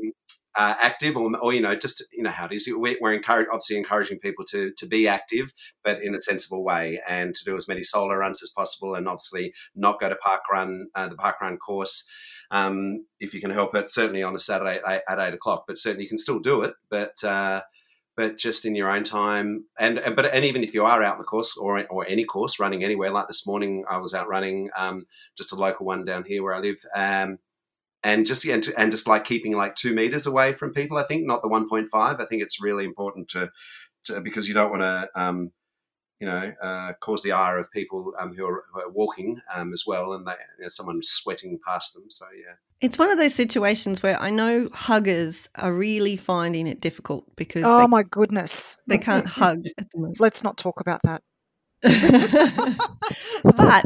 [0.55, 2.69] uh, active, or, or you know, just you know how it is.
[2.71, 7.35] We're, we're obviously encouraging people to to be active, but in a sensible way, and
[7.35, 10.87] to do as many solo runs as possible, and obviously not go to park run
[10.95, 12.07] uh, the park run course.
[12.51, 15.65] Um, if you can help it, certainly on a Saturday at eight, at eight o'clock,
[15.67, 17.61] but certainly you can still do it, but uh,
[18.15, 21.15] but just in your own time, and, and but and even if you are out
[21.15, 24.29] in the course or or any course running anywhere, like this morning I was out
[24.29, 25.05] running um,
[25.37, 26.77] just a local one down here where I live.
[26.95, 27.39] Um,
[28.05, 30.97] and just yeah, and, and just like keeping like two meters away from people.
[30.97, 32.21] I think not the one point five.
[32.21, 33.51] I think it's really important to,
[34.05, 35.51] to because you don't want to um,
[36.19, 39.73] you know uh, cause the ire of people um, who, are, who are walking um,
[39.73, 42.05] as well, and they, you know, someone sweating past them.
[42.09, 46.79] So yeah, It's one of those situations where I know huggers are really finding it
[46.79, 48.77] difficult because Oh they, my goodness!
[48.85, 50.19] they can't hug at the moment.
[50.19, 51.23] Let's not talk about that.
[53.43, 53.85] but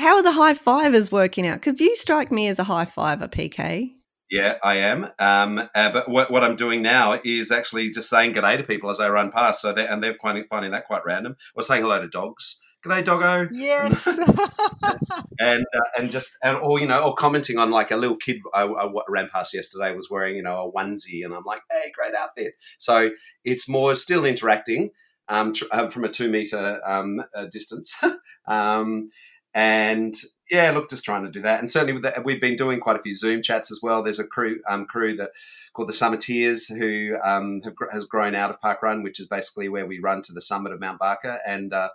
[0.00, 1.60] how are the high fivers working out?
[1.60, 3.92] Because you strike me as a high fiver, PK.
[4.30, 5.08] yeah, I am.
[5.18, 8.90] Um, uh, but what, what I'm doing now is actually just saying g'day to people
[8.90, 9.60] as I run past.
[9.60, 11.36] So they and they're finding finding that quite random.
[11.54, 12.60] Or saying hello to dogs.
[12.84, 13.48] G'day, doggo.
[13.52, 14.06] Yes.
[15.38, 18.38] and uh, and just and or you know or commenting on like a little kid
[18.54, 21.92] I, I ran past yesterday was wearing you know a onesie and I'm like hey
[21.94, 23.10] great outfit so
[23.44, 24.90] it's more still interacting
[25.28, 27.94] um, tr- um, from a two meter um, uh, distance
[28.48, 29.10] um,
[29.54, 30.14] and
[30.50, 32.96] yeah look just trying to do that and certainly with the, we've been doing quite
[32.96, 35.30] a few Zoom chats as well there's a crew um, crew that
[35.72, 39.68] called the Summiters who um, have, has grown out of Park Run which is basically
[39.68, 41.88] where we run to the summit of Mount Barker and uh,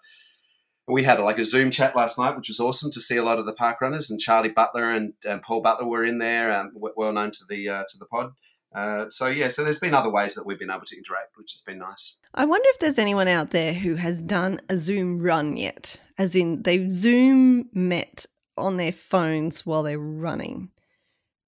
[0.88, 3.40] we had like a Zoom chat last night, which was awesome to see a lot
[3.40, 4.12] of the park runners.
[4.12, 7.70] And Charlie Butler and, and Paul Butler were in there, um, well known to the
[7.70, 8.34] uh, to the pod.
[8.76, 11.54] Uh, so yeah, so there's been other ways that we've been able to interact, which
[11.54, 12.18] has been nice.
[12.34, 16.36] I wonder if there's anyone out there who has done a Zoom run yet, as
[16.36, 18.26] in they've Zoom met
[18.58, 20.72] on their phones while they're running.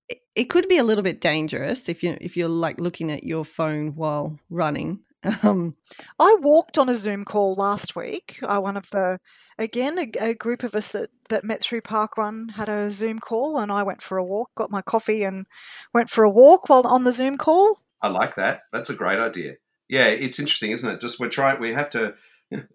[0.08, 3.26] It, it could be a little bit dangerous if you if you're like looking at
[3.26, 5.02] your phone while running.
[5.44, 5.76] Um,
[6.20, 8.40] I walked on a Zoom call last week.
[8.48, 9.20] I one of the
[9.58, 13.20] again a, a group of us that, that met through Park Parkrun had a Zoom
[13.20, 15.46] call, and I went for a walk, got my coffee, and
[15.94, 17.78] went for a walk while on the Zoom call.
[18.02, 18.62] I like that.
[18.72, 19.56] That's a great idea.
[19.90, 21.02] Yeah, it's interesting, isn't it?
[21.02, 21.60] Just we're trying.
[21.60, 22.16] We have to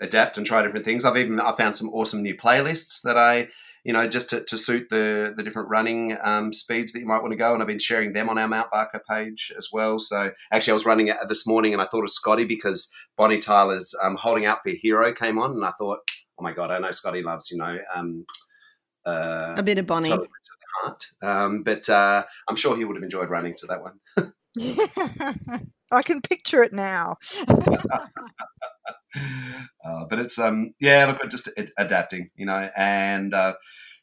[0.01, 1.05] adapt and try different things.
[1.05, 3.49] I've even I found some awesome new playlists that I
[3.85, 7.21] you know, just to, to suit the the different running um, speeds that you might
[7.21, 7.53] want to go.
[7.53, 9.99] And I've been sharing them on our Mount Barker page as well.
[9.99, 13.39] So actually, I was running it this morning, and I thought of Scotty because Bonnie
[13.39, 15.99] Tyler's um, "Holding Out for Hero" came on, and I thought,
[16.39, 18.25] oh my god, I know Scotty loves you know um,
[19.05, 20.11] uh, a bit of Bonnie.
[20.83, 21.05] Heart.
[21.21, 24.01] Um, but uh, I'm sure he would have enjoyed running to that one.
[25.93, 27.17] I can picture it now.
[29.17, 31.49] uh, but it's um yeah, look, we're just
[31.79, 33.55] adapting, you know, and uh,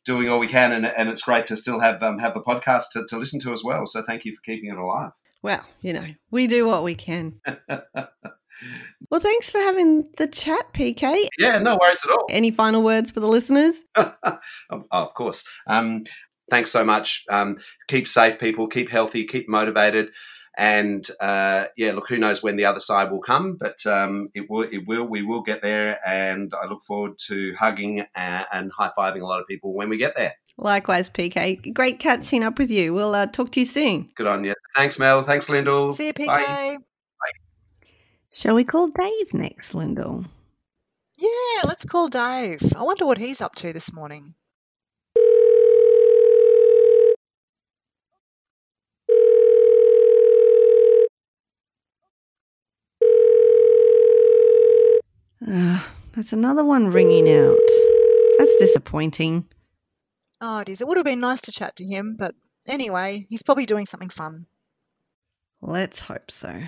[0.05, 2.85] doing all we can, and, and it's great to still have um, have the podcast
[2.93, 3.85] to, to listen to as well.
[3.85, 5.11] So thank you for keeping it alive.
[5.41, 7.39] Well, you know, we do what we can.
[9.09, 11.27] well, thanks for having the chat, PK.
[11.37, 12.25] Yeah, no worries at all.
[12.29, 13.83] Any final words for the listeners?
[13.95, 14.39] oh,
[14.91, 15.45] of course.
[15.67, 16.03] Um,
[16.49, 17.23] thanks so much.
[17.29, 18.67] Um, keep safe, people.
[18.67, 19.25] Keep healthy.
[19.25, 20.09] Keep motivated.
[20.59, 24.49] And uh, yeah, look, who knows when the other side will come, but um, it
[24.49, 26.05] will, it will, we will get there.
[26.05, 29.87] And I look forward to hugging and, and high fiving a lot of people when
[29.87, 30.35] we get there.
[30.57, 31.73] Likewise, PK.
[31.73, 32.93] Great catching up with you.
[32.93, 34.09] We'll uh, talk to you soon.
[34.15, 34.53] Good on you.
[34.75, 35.21] Thanks, Mel.
[35.21, 35.93] Thanks, Lyndell.
[35.93, 36.27] See you, PK.
[36.27, 36.77] Bye.
[36.77, 37.87] Bye.
[38.29, 40.25] Shall we call Dave next, Lyndell?
[41.17, 42.75] Yeah, let's call Dave.
[42.75, 44.33] I wonder what he's up to this morning.
[55.45, 57.57] Uh, that's another one ringing out.
[58.37, 59.47] That's disappointing.
[60.41, 60.81] Oh, it is.
[60.81, 62.35] It would have been nice to chat to him, but
[62.67, 64.47] anyway, he's probably doing something fun.
[65.61, 66.61] Let's hope so.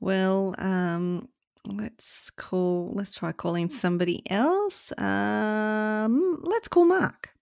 [0.00, 1.28] Well, um,
[1.66, 2.92] let's call.
[2.94, 4.92] Let's try calling somebody else.
[4.96, 7.34] Um, let's call Mark.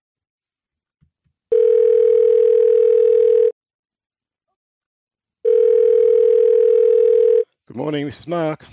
[7.67, 8.05] Good morning.
[8.05, 8.65] This is Mark.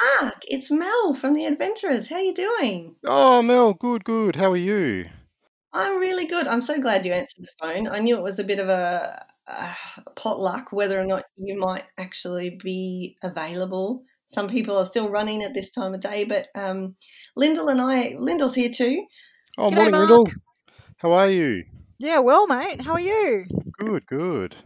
[0.00, 2.08] Mark, it's Mel from the Adventurers.
[2.08, 2.94] How are you doing?
[3.06, 4.36] Oh, Mel, good, good.
[4.36, 5.06] How are you?
[5.72, 6.46] I'm really good.
[6.46, 7.88] I'm so glad you answered the phone.
[7.88, 9.76] I knew it was a bit of a, a
[10.14, 14.04] potluck whether or not you might actually be available.
[14.26, 16.94] Some people are still running at this time of day, but um,
[17.36, 19.04] Lyndell and I, Lyndell's here too.
[19.56, 20.10] Oh, G'day, morning, Mark.
[20.10, 20.32] Lyndell.
[20.98, 21.64] How are you?
[21.98, 22.82] Yeah, well, mate.
[22.82, 23.44] How are you?
[23.78, 24.56] Good, good.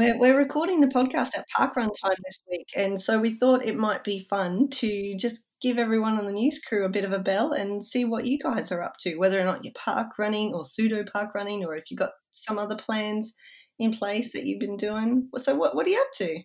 [0.00, 3.76] We're, we're recording the podcast at parkrun time this week, and so we thought it
[3.76, 7.18] might be fun to just give everyone on the news crew a bit of a
[7.18, 10.54] bell and see what you guys are up to, whether or not you're park running
[10.54, 13.34] or pseudo park running, or if you've got some other plans
[13.78, 15.28] in place that you've been doing.
[15.36, 16.38] So, what, what are you up to?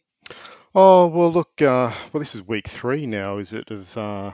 [0.75, 4.31] Oh, well, look, uh, well, this is week three now, is it, of uh,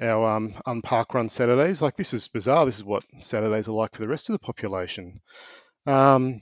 [0.00, 1.80] our um, unpark run Saturdays?
[1.80, 2.66] Like, this is bizarre.
[2.66, 5.20] This is what Saturdays are like for the rest of the population.
[5.86, 6.40] Um,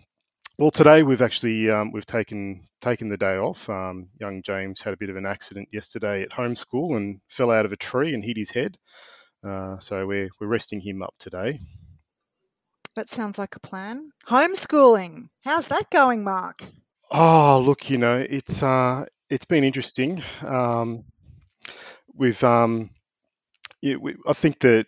[0.59, 3.69] well, today we've actually um, we've taken taken the day off.
[3.69, 7.51] Um, young James had a bit of an accident yesterday at home school and fell
[7.51, 8.77] out of a tree and hit his head.
[9.43, 11.61] Uh, so we're we're resting him up today.
[12.95, 14.13] That sounds like a plan.
[14.29, 15.29] Homeschooling.
[15.43, 16.65] How's that going, Mark?
[17.11, 20.23] Oh, look, you know, it's uh, it's been interesting.
[20.47, 21.05] Um,
[22.15, 22.91] we've um,
[23.83, 24.87] yeah, we, I think that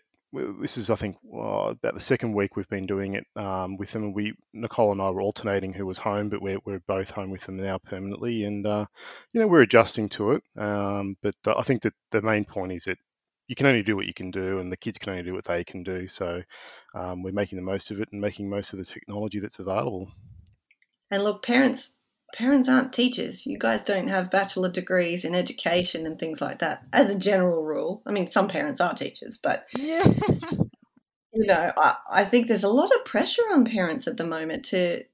[0.60, 3.92] this is, I think, uh, about the second week we've been doing it um, with
[3.92, 4.12] them.
[4.12, 7.44] We Nicole and I were alternating who was home, but we're, we're both home with
[7.46, 8.86] them now permanently, and uh,
[9.32, 10.42] you know we're adjusting to it.
[10.56, 12.98] Um, but I think that the main point is that
[13.48, 15.44] you can only do what you can do, and the kids can only do what
[15.44, 16.08] they can do.
[16.08, 16.42] So
[16.94, 20.10] um, we're making the most of it and making most of the technology that's available.
[21.10, 21.92] And look, parents
[22.34, 23.46] parents aren't teachers.
[23.46, 26.84] You guys don't have bachelor degrees in education and things like that.
[26.92, 30.04] As a general rule, I mean, some parents are teachers, but yeah.
[31.32, 34.64] you know, I, I think there's a lot of pressure on parents at the moment
[34.66, 35.04] to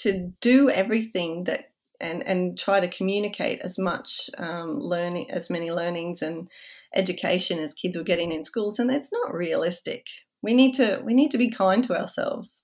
[0.00, 5.70] to do everything that and and try to communicate as much um, learning as many
[5.70, 6.50] learnings and
[6.94, 10.06] education as kids are getting in schools, and it's not realistic.
[10.42, 12.62] We need to we need to be kind to ourselves.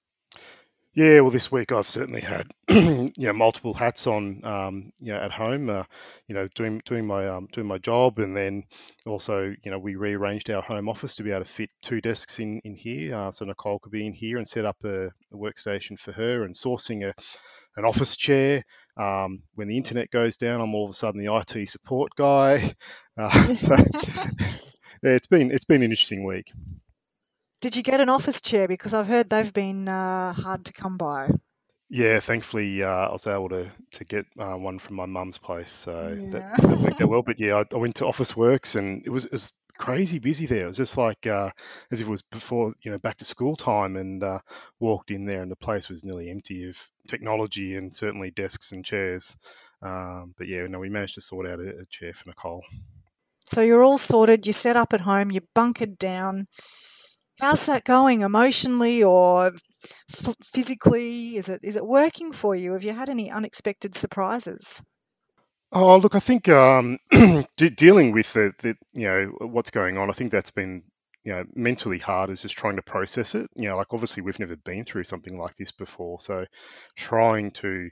[0.94, 5.18] Yeah, well, this week I've certainly had you know multiple hats on, um, you know,
[5.18, 5.84] at home, uh,
[6.28, 8.64] you know, doing doing my um, doing my job, and then
[9.06, 12.40] also, you know, we rearranged our home office to be able to fit two desks
[12.40, 15.34] in in here, uh, so Nicole could be in here and set up a, a
[15.34, 17.14] workstation for her, and sourcing a
[17.76, 18.62] an office chair.
[18.98, 22.74] Um, when the internet goes down, I'm all of a sudden the IT support guy.
[23.14, 23.76] Uh, so
[25.02, 26.50] yeah, it's been it's been an interesting week.
[27.62, 28.66] Did you get an office chair?
[28.66, 31.30] Because I've heard they've been uh, hard to come by.
[31.88, 35.70] Yeah, thankfully uh, I was able to to get uh, one from my mum's place,
[35.70, 37.22] so that, that worked out well.
[37.22, 40.64] But yeah, I, I went to Officeworks and it was, it was crazy busy there.
[40.64, 41.50] It was just like uh,
[41.92, 44.40] as if it was before you know back to school time, and uh,
[44.80, 48.84] walked in there and the place was nearly empty of technology and certainly desks and
[48.84, 49.36] chairs.
[49.82, 52.64] Um, but yeah, no, we managed to sort out a, a chair for Nicole.
[53.44, 54.48] So you're all sorted.
[54.48, 55.30] You set up at home.
[55.30, 56.48] You bunkered down.
[57.40, 59.52] How's that going emotionally or
[60.10, 61.36] f- physically?
[61.36, 62.72] Is it is it working for you?
[62.72, 64.84] Have you had any unexpected surprises?
[65.72, 66.98] Oh, look, I think um,
[67.56, 70.82] de- dealing with the, the, you know, what's going on, I think that's been,
[71.24, 73.48] you know, mentally hard is just trying to process it.
[73.56, 76.44] You know, like obviously we've never been through something like this before, so
[76.94, 77.88] trying to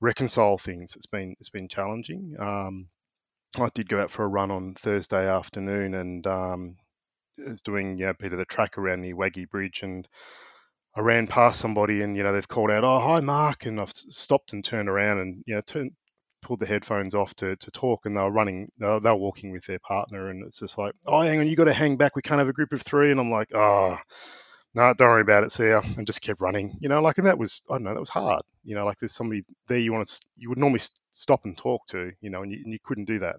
[0.00, 2.36] reconcile things, it's been it's been challenging.
[2.38, 2.88] Um,
[3.58, 6.76] I did go out for a run on Thursday afternoon and um,
[7.48, 10.06] was doing you know, a bit of the track around the Waggy Bridge and
[10.96, 13.92] I ran past somebody and you know they've called out, "Oh, hi, Mark," and I've
[13.92, 15.92] stopped and turned around and you know turned
[16.42, 19.16] pulled the headphones off to, to talk and they were running they were, they were
[19.16, 21.96] walking with their partner and it's just like oh hang on you got to hang
[21.96, 23.96] back we can't have a group of three and i'm like oh
[24.74, 27.26] no don't worry about it see ya and just kept running you know like and
[27.26, 29.92] that was i don't know that was hard you know like there's somebody there you
[29.92, 30.80] want to you would normally
[31.10, 33.36] stop and talk to you know and you, and you couldn't do that.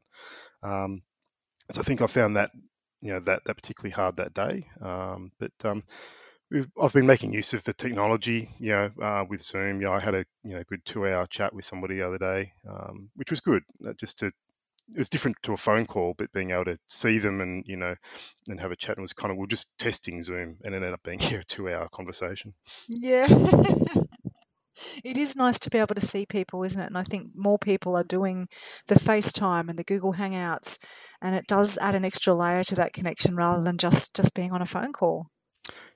[0.64, 1.02] Um,
[1.72, 2.52] so i think i found that
[3.02, 5.84] you know that that particularly hard that day um, but um,
[6.82, 9.82] I've been making use of the technology, you know, uh, with Zoom.
[9.82, 12.54] You know, I had a you know good two-hour chat with somebody the other day,
[12.70, 13.64] um, which was good.
[13.86, 17.20] uh, Just to it was different to a phone call, but being able to see
[17.20, 17.95] them and you know
[18.47, 20.78] and have a chat and was kind of we are just testing Zoom, and it
[20.78, 22.54] ended up being a two-hour conversation.
[22.88, 23.28] Yeah.
[25.03, 26.88] it is nice to be able to see people, isn't it?
[26.88, 28.47] And I think more people are doing
[28.88, 30.77] the FaceTime and the Google Hangouts,
[31.21, 34.51] and it does add an extra layer to that connection rather than just just being
[34.51, 35.27] on a phone call.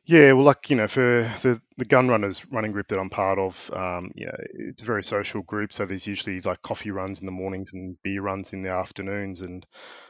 [0.07, 1.01] Yeah, well, like you know, for
[1.41, 4.86] the the gun runners running group that I'm part of, um, you know, it's a
[4.86, 5.73] very social group.
[5.73, 9.41] So there's usually like coffee runs in the mornings and beer runs in the afternoons.
[9.41, 9.65] And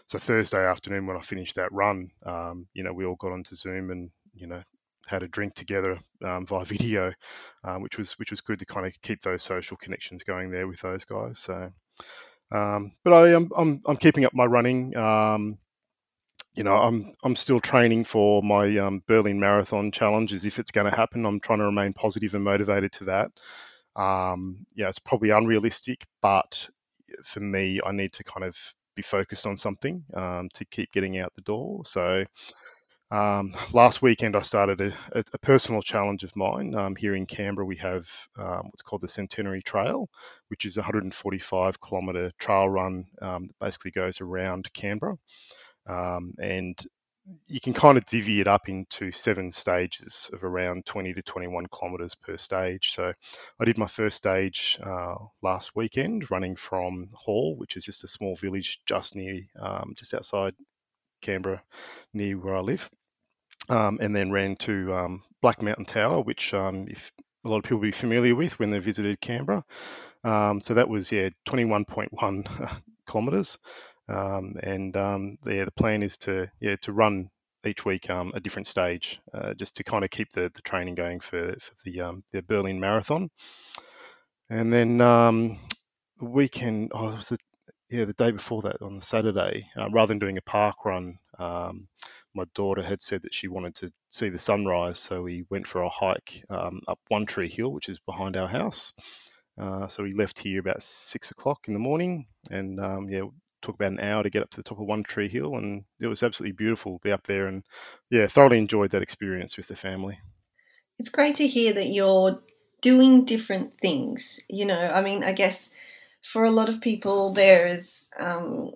[0.07, 3.55] so Thursday afternoon when I finished that run, um, you know, we all got onto
[3.55, 4.61] Zoom and you know
[5.07, 7.13] had a drink together um, via video,
[7.63, 10.67] um, which was which was good to kind of keep those social connections going there
[10.67, 11.39] with those guys.
[11.39, 11.71] So,
[12.51, 14.97] um, but I am I'm, I'm keeping up my running.
[14.97, 15.57] Um,
[16.55, 20.71] you know, I'm I'm still training for my um, Berlin Marathon challenge as if it's
[20.71, 21.25] going to happen.
[21.25, 23.31] I'm trying to remain positive and motivated to that.
[23.97, 26.69] Yeah, it's probably unrealistic, but
[27.23, 28.57] for me, I need to kind of
[28.95, 31.83] be focused on something to keep getting out the door.
[31.85, 32.25] So
[33.11, 36.73] um, last weekend, I started a, a, personal challenge of mine.
[36.73, 40.09] Um, here in Canberra, we have um, what's called the Centenary Trail,
[40.47, 45.17] which is a 145 kilometre trail run um, that basically goes around Canberra
[45.87, 46.77] um, and
[47.47, 51.65] you can kind of divvy it up into seven stages of around 20 to 21
[51.67, 52.91] kilometres per stage.
[52.91, 53.13] So
[53.59, 58.07] I did my first stage uh, last weekend, running from Hall, which is just a
[58.07, 60.53] small village just near, um, just outside
[61.25, 61.63] Canberra,
[62.13, 62.89] near where I live,
[63.69, 67.11] um, and then ran to um, Black Mountain Tower, which um, if
[67.45, 69.63] a lot of people will be familiar with when they visited Canberra.
[70.23, 73.59] Um, so that was yeah 21.1 kilometres.
[74.07, 74.95] Um, and
[75.45, 77.29] yeah, the plan is to yeah to run
[77.65, 81.19] each week a different stage, uh, just to kind of keep the, the training going
[81.19, 81.99] for, for the
[82.31, 83.29] the Berlin Marathon.
[84.49, 85.59] And then um,
[86.19, 87.37] the weekend, oh, it was the
[87.89, 91.17] yeah the day before that on the Saturday, uh, rather than doing a park run,
[91.37, 91.87] um,
[92.33, 95.81] my daughter had said that she wanted to see the sunrise, so we went for
[95.81, 98.93] a hike um, up One Tree Hill, which is behind our house.
[99.57, 103.21] Uh, so we left here about six o'clock in the morning, and um, yeah,
[103.61, 105.85] took about an hour to get up to the top of One Tree Hill, and
[106.01, 107.63] it was absolutely beautiful to be up there, and
[108.09, 110.19] yeah, thoroughly enjoyed that experience with the family.
[110.99, 112.41] It's great to hear that you're
[112.81, 114.39] doing different things.
[114.49, 115.71] You know, I mean, I guess
[116.25, 118.71] for a lot of people, there is, um,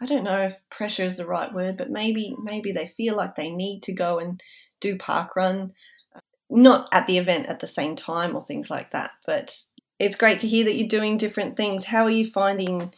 [0.00, 3.36] I don't know if pressure is the right word, but maybe maybe they feel like
[3.36, 4.42] they need to go and
[4.80, 5.72] do park run,
[6.50, 9.12] not at the event at the same time or things like that.
[9.26, 9.56] But
[9.98, 11.84] it's great to hear that you're doing different things.
[11.84, 12.92] How are you finding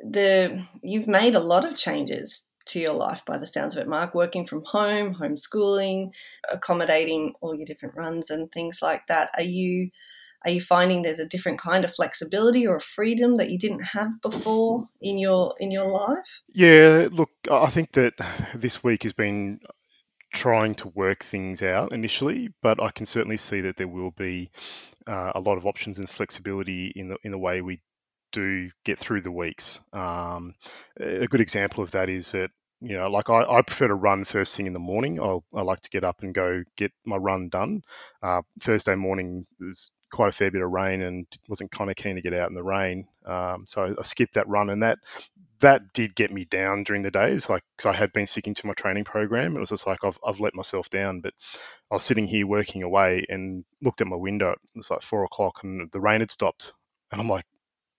[0.00, 0.64] the?
[0.82, 4.14] You've made a lot of changes to your life by the sounds of it, Mark.
[4.14, 6.12] Working from home, homeschooling,
[6.50, 9.30] accommodating all your different runs and things like that.
[9.36, 9.90] Are you?
[10.44, 13.82] Are you finding there's a different kind of flexibility or a freedom that you didn't
[13.82, 16.42] have before in your in your life?
[16.52, 18.14] Yeah, look, I think that
[18.54, 19.60] this week has been
[20.32, 24.50] trying to work things out initially, but I can certainly see that there will be
[25.06, 27.80] uh, a lot of options and flexibility in the in the way we
[28.32, 29.80] do get through the weeks.
[29.92, 30.54] Um,
[30.98, 34.24] a good example of that is that you know, like I, I prefer to run
[34.24, 35.20] first thing in the morning.
[35.20, 37.82] I'll, I like to get up and go get my run done.
[38.22, 42.16] Uh, Thursday morning there's quite a fair bit of rain and wasn't kind of keen
[42.16, 44.98] to get out in the rain, um, so I skipped that run, and that
[45.60, 48.66] that did get me down during the days, like because I had been sticking to
[48.66, 49.56] my training program.
[49.56, 51.34] It was just like I've I've let myself down, but
[51.90, 54.52] I was sitting here working away and looked at my window.
[54.52, 56.72] It was like four o'clock, and the rain had stopped,
[57.12, 57.44] and I'm like,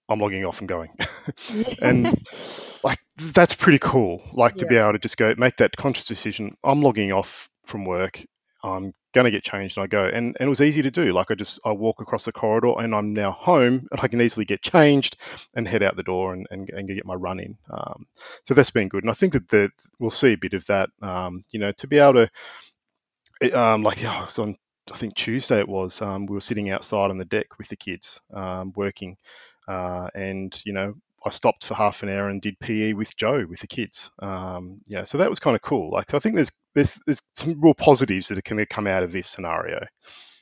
[0.09, 0.89] I'm logging off and going.
[1.81, 2.05] and
[2.83, 4.21] like that's pretty cool.
[4.33, 6.55] Like to be able to just go make that conscious decision.
[6.63, 8.23] I'm logging off from work.
[8.63, 10.05] I'm going to get changed and I go.
[10.05, 11.13] And, and it was easy to do.
[11.13, 14.21] Like I just, I walk across the corridor and I'm now home and I can
[14.21, 15.17] easily get changed
[15.55, 17.57] and head out the door and, and, and get my run in.
[17.69, 18.07] Um,
[18.43, 19.03] so that's been good.
[19.03, 21.87] And I think that the, we'll see a bit of that, um, you know, to
[21.87, 22.27] be able
[23.41, 24.55] to, um, like, oh, on,
[24.91, 27.75] I think Tuesday it was, um, we were sitting outside on the deck with the
[27.75, 29.17] kids um, working
[29.67, 30.95] uh, and you know
[31.25, 34.11] I stopped for half an hour and did PE with Joe with the kids.
[34.19, 35.91] Um, yeah, so that was kind of cool.
[35.91, 39.03] Like I think there's there's there's some real positives that are going to come out
[39.03, 39.85] of this scenario.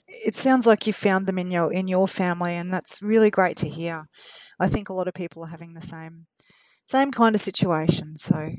[0.07, 3.57] It sounds like you found them in your in your family, and that's really great
[3.57, 4.05] to hear.
[4.59, 6.25] I think a lot of people are having the same
[6.85, 8.17] same kind of situation.
[8.17, 8.49] So,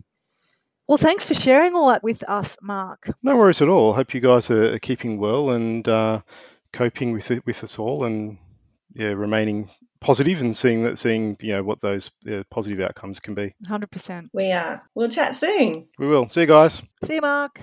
[0.87, 3.11] well, thanks for sharing all that with us, Mark.
[3.23, 3.93] No worries at all.
[3.93, 6.21] Hope you guys are, keeping well and uh,
[6.73, 8.39] coping with it with us all, and
[8.95, 9.71] yeah, remaining
[10.01, 13.55] positive and seeing that seeing you know what those uh, positive outcomes can be.
[13.69, 14.83] 100% we are.
[14.95, 15.89] We'll chat soon.
[15.99, 16.29] We will.
[16.31, 16.83] See you guys.
[17.05, 17.63] See you mark.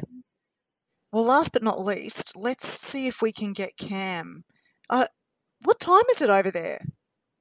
[1.11, 4.43] Well last but not least let's see if we can get cam.
[4.89, 5.07] Uh,
[5.63, 6.79] what time is it over there?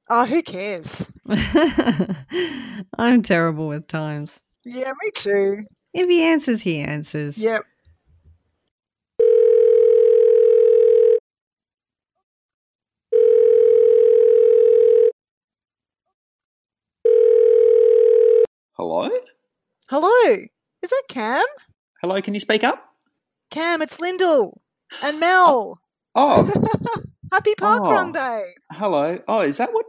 [0.09, 1.11] Oh who cares?
[2.97, 4.41] I'm terrible with times.
[4.65, 5.57] Yeah me too.
[5.93, 7.37] If he answers he answers.
[7.37, 7.61] Yep
[18.77, 19.09] Hello?
[19.89, 20.35] Hello.
[20.83, 21.43] Is that Cam?
[22.01, 22.83] Hello, can you speak up?
[23.49, 24.59] Cam, it's Lyndell
[25.03, 25.81] and Mel.
[26.13, 26.51] Oh.
[26.55, 27.01] oh.
[27.31, 28.13] Happy Parkrun Oh.
[28.13, 28.43] Day.
[28.71, 29.17] Hello.
[29.27, 29.85] Oh, is that what?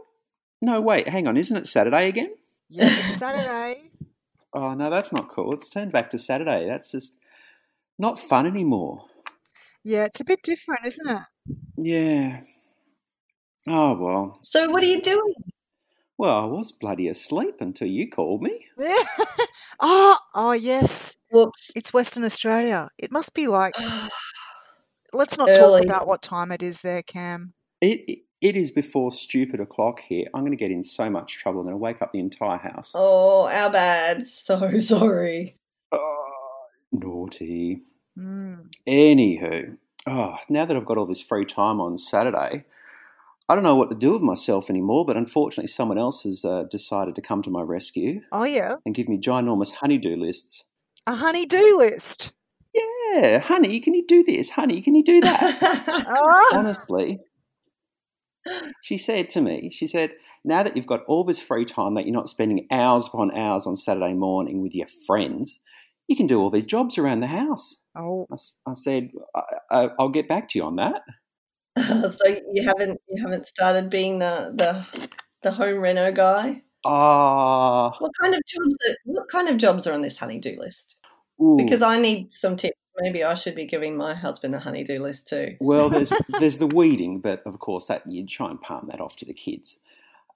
[0.61, 1.37] No, wait, hang on.
[1.37, 2.33] Isn't it Saturday again?
[2.69, 3.91] Yeah, it's Saturday.
[4.53, 5.53] Oh, no, that's not cool.
[5.53, 6.67] It's turned back to Saturday.
[6.67, 7.15] That's just
[7.99, 9.05] not fun anymore.
[9.83, 11.21] Yeah, it's a bit different, isn't it?
[11.77, 12.41] Yeah.
[13.67, 14.39] Oh, well.
[14.41, 15.33] so what are you doing
[16.19, 18.65] Well, I was bloody asleep until you called me.
[18.77, 18.93] Yeah.
[19.79, 21.15] oh, oh yes.
[21.31, 22.89] whoops It's Western Australia.
[22.97, 23.73] It must be like
[25.13, 25.79] let's not Early.
[25.79, 27.53] talk about what time it is there, Cam.
[27.79, 30.25] It, it, it is before stupid o'clock here.
[30.33, 31.61] I'm going to get in so much trouble.
[31.61, 32.91] I'm going to wake up the entire house.
[32.95, 35.55] oh our bad so sorry
[35.93, 37.79] Oh, naughty.
[38.17, 38.65] Mm.
[38.85, 42.65] Anywho, oh, now that I've got all this free time on Saturday,
[43.49, 46.65] I don't know what to do with myself anymore, but unfortunately, someone else has uh,
[46.69, 48.75] decided to come to my rescue Oh yeah.
[48.85, 50.65] and give me ginormous honeydew lists.
[51.07, 52.31] A honey-do list.
[52.75, 54.51] Yeah, honey, can you do this?
[54.51, 56.05] Honey, can you do that?
[56.07, 56.51] Oh.
[56.53, 57.19] Honestly,
[58.83, 60.11] she said to me, she said,
[60.45, 63.65] now that you've got all this free time that you're not spending hours upon hours
[63.65, 65.59] on Saturday morning with your friends,
[66.07, 67.77] you can do all these jobs around the house.
[67.97, 68.27] Oh.
[68.31, 68.35] I,
[68.69, 69.41] I said, I,
[69.71, 71.01] I, I'll get back to you on that.
[72.11, 75.09] so you haven't you haven't started being the the
[75.41, 76.63] the home reno guy?
[76.85, 80.95] Ah, what kind of jobs are, what kind of jobs are on this honeydew list?
[81.41, 81.55] Ooh.
[81.57, 82.75] because i need some tips.
[83.01, 85.55] Maybe i should be giving my husband a honeydew list too.
[85.61, 89.15] Well, there's there's the weeding, but of course that you'd try and palm that off
[89.17, 89.77] to the kids.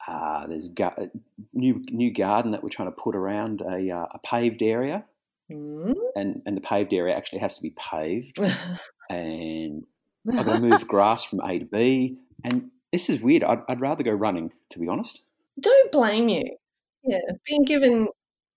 [0.08, 1.10] Uh, there's ga-
[1.54, 5.06] new new garden that we're trying to put around a, uh, a paved area,
[5.52, 5.94] Mm.
[6.16, 8.40] and and the paved area actually has to be paved,
[9.10, 9.84] and
[10.30, 13.44] I've got to move grass from A to B, and this is weird.
[13.44, 15.22] I'd, I'd rather go running, to be honest.
[15.60, 16.44] don't blame you
[17.04, 18.08] yeah being given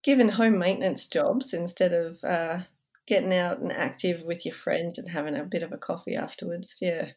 [0.03, 2.61] given home maintenance jobs instead of uh,
[3.07, 6.79] getting out and active with your friends and having a bit of a coffee afterwards
[6.81, 7.09] yeah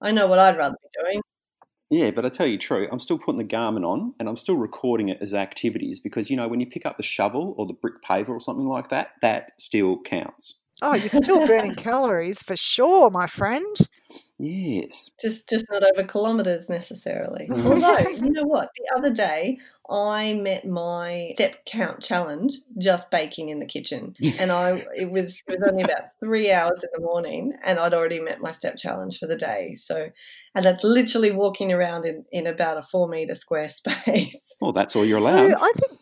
[0.00, 1.20] i know what i'd rather be doing
[1.90, 4.56] Yeah, but I tell you true, I'm still putting the Garmin on, and I'm still
[4.56, 7.74] recording it as activities because you know when you pick up the shovel or the
[7.74, 10.54] brick paver or something like that, that still counts.
[10.82, 13.76] Oh, you're still burning calories for sure, my friend.
[14.38, 15.10] Yes.
[15.20, 19.58] just just not over kilometers necessarily although you know what the other day
[19.88, 25.40] i met my step count challenge just baking in the kitchen and i it was
[25.46, 28.76] it was only about three hours in the morning and i'd already met my step
[28.76, 30.08] challenge for the day so
[30.56, 34.96] and that's literally walking around in in about a four meter square space Well, that's
[34.96, 35.54] all you're So allowed.
[35.60, 35.92] I think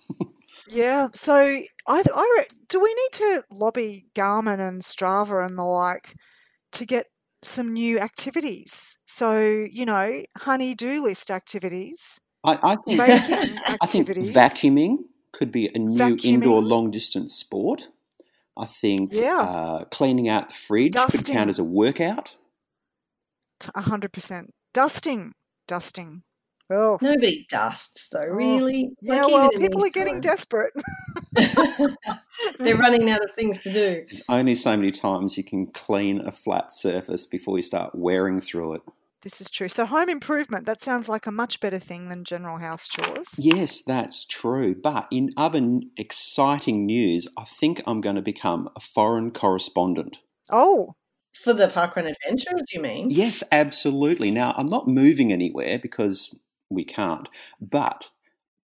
[0.72, 1.08] Yeah.
[1.14, 6.14] So I, I re- do we need to lobby Garmin and Strava and the like
[6.72, 7.06] to get
[7.42, 8.96] some new activities?
[9.06, 9.38] So
[9.70, 14.98] you know, honey do list activities, I, I think baking I think vacuuming
[15.32, 17.88] could be a new indoor long distance sport.
[18.56, 19.40] I think Yeah.
[19.40, 22.36] uh, cleaning out the fridge could count as a workout.
[23.74, 24.52] A hundred percent.
[24.74, 25.32] Dusting,
[25.66, 26.22] dusting.
[26.72, 28.28] Oh, Nobody dusts though, oh.
[28.30, 28.90] really.
[29.00, 29.22] yeah.
[29.24, 30.24] Like, well, people are getting times.
[30.24, 30.72] desperate.
[32.58, 34.04] They're running out of things to do.
[34.06, 38.40] There's only so many times you can clean a flat surface before you start wearing
[38.40, 38.82] through it.
[39.22, 39.68] This is true.
[39.68, 40.66] So home improvement.
[40.66, 43.36] That sounds like a much better thing than general house chores.
[43.38, 44.74] Yes, that's true.
[44.74, 45.60] But in other
[45.96, 50.18] exciting news, I think I'm going to become a foreign correspondent.
[50.50, 50.96] Oh,
[51.40, 53.10] For the parkrun adventures, you mean?
[53.10, 54.32] Yes, absolutely.
[54.32, 56.36] Now, I'm not moving anywhere because
[56.74, 57.28] we can't,
[57.60, 58.10] but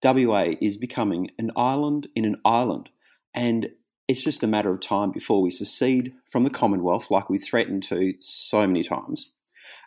[0.02, 2.90] WA is becoming an island in an island.
[3.34, 3.70] And
[4.06, 7.82] it's just a matter of time before we secede from the Commonwealth, like we threatened
[7.84, 9.32] to so many times.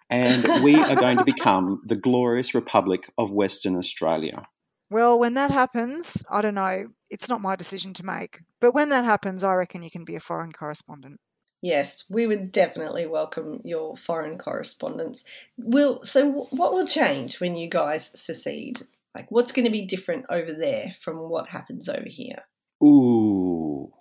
[0.09, 4.47] And we are going to become the glorious Republic of Western Australia.
[4.89, 6.87] well, when that happens, I don't know.
[7.09, 8.41] It's not my decision to make.
[8.59, 11.19] But when that happens, I reckon you can be a foreign correspondent.
[11.61, 15.23] Yes, we would definitely welcome your foreign correspondence.
[15.57, 18.81] Will so what will change when you guys secede?
[19.13, 22.43] Like what's going to be different over there from what happens over here?
[22.83, 23.91] Ooh.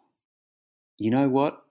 [0.98, 1.62] You know what?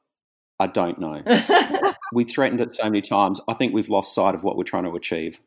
[0.60, 1.24] I don't know.
[2.12, 4.86] We threatened it so many times, I think we've lost sight of what we're trying
[4.86, 5.40] to achieve.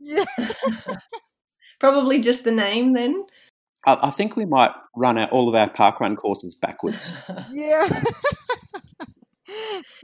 [1.80, 3.26] Probably just the name then.
[3.86, 7.12] I, I think we might run out all of our parkrun courses backwards.
[7.52, 7.88] Yeah.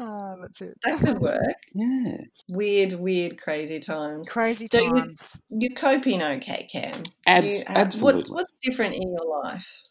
[0.01, 0.75] Oh, that's it.
[0.85, 1.41] that could work.
[1.75, 2.17] Yeah.
[2.51, 4.29] Weird, weird, crazy times.
[4.29, 5.39] Crazy So you- times.
[5.51, 7.03] You're coping okay, Cam.
[7.27, 8.21] Abs- You have- absolutely.
[8.21, 9.83] What's, what's different in your life?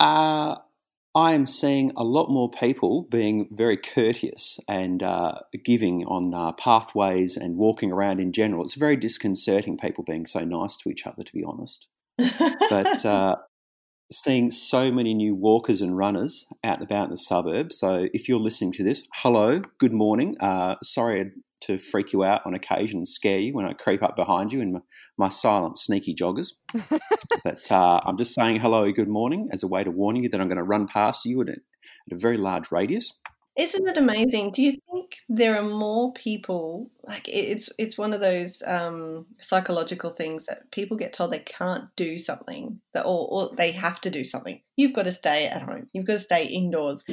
[0.00, 0.56] Uh,
[1.16, 5.34] I am seeing a lot more people being very courteous and uh,
[5.64, 8.64] giving on uh, pathways and walking around in general.
[8.64, 11.86] It's very disconcerting, people being so nice to each other, to be honest.
[12.18, 13.36] But uh,
[14.12, 17.78] seeing so many new walkers and runners out and about in the suburbs.
[17.78, 20.36] So if you're listening to this, hello, good morning.
[20.40, 21.32] Uh, sorry
[21.62, 24.60] to freak you out on occasion and scare you when I creep up behind you
[24.60, 24.80] in my,
[25.16, 26.52] my silent, sneaky joggers.
[27.44, 30.40] but uh, I'm just saying hello, good morning as a way to warn you that
[30.40, 33.12] I'm going to run past you at a, at a very large radius.
[33.56, 34.50] Isn't it amazing?
[34.50, 40.10] Do you think there are more people like it's it's one of those um, psychological
[40.10, 44.10] things that people get told they can't do something that or, or they have to
[44.10, 44.60] do something.
[44.76, 45.86] You've got to stay at home.
[45.92, 47.04] You've got to stay indoors,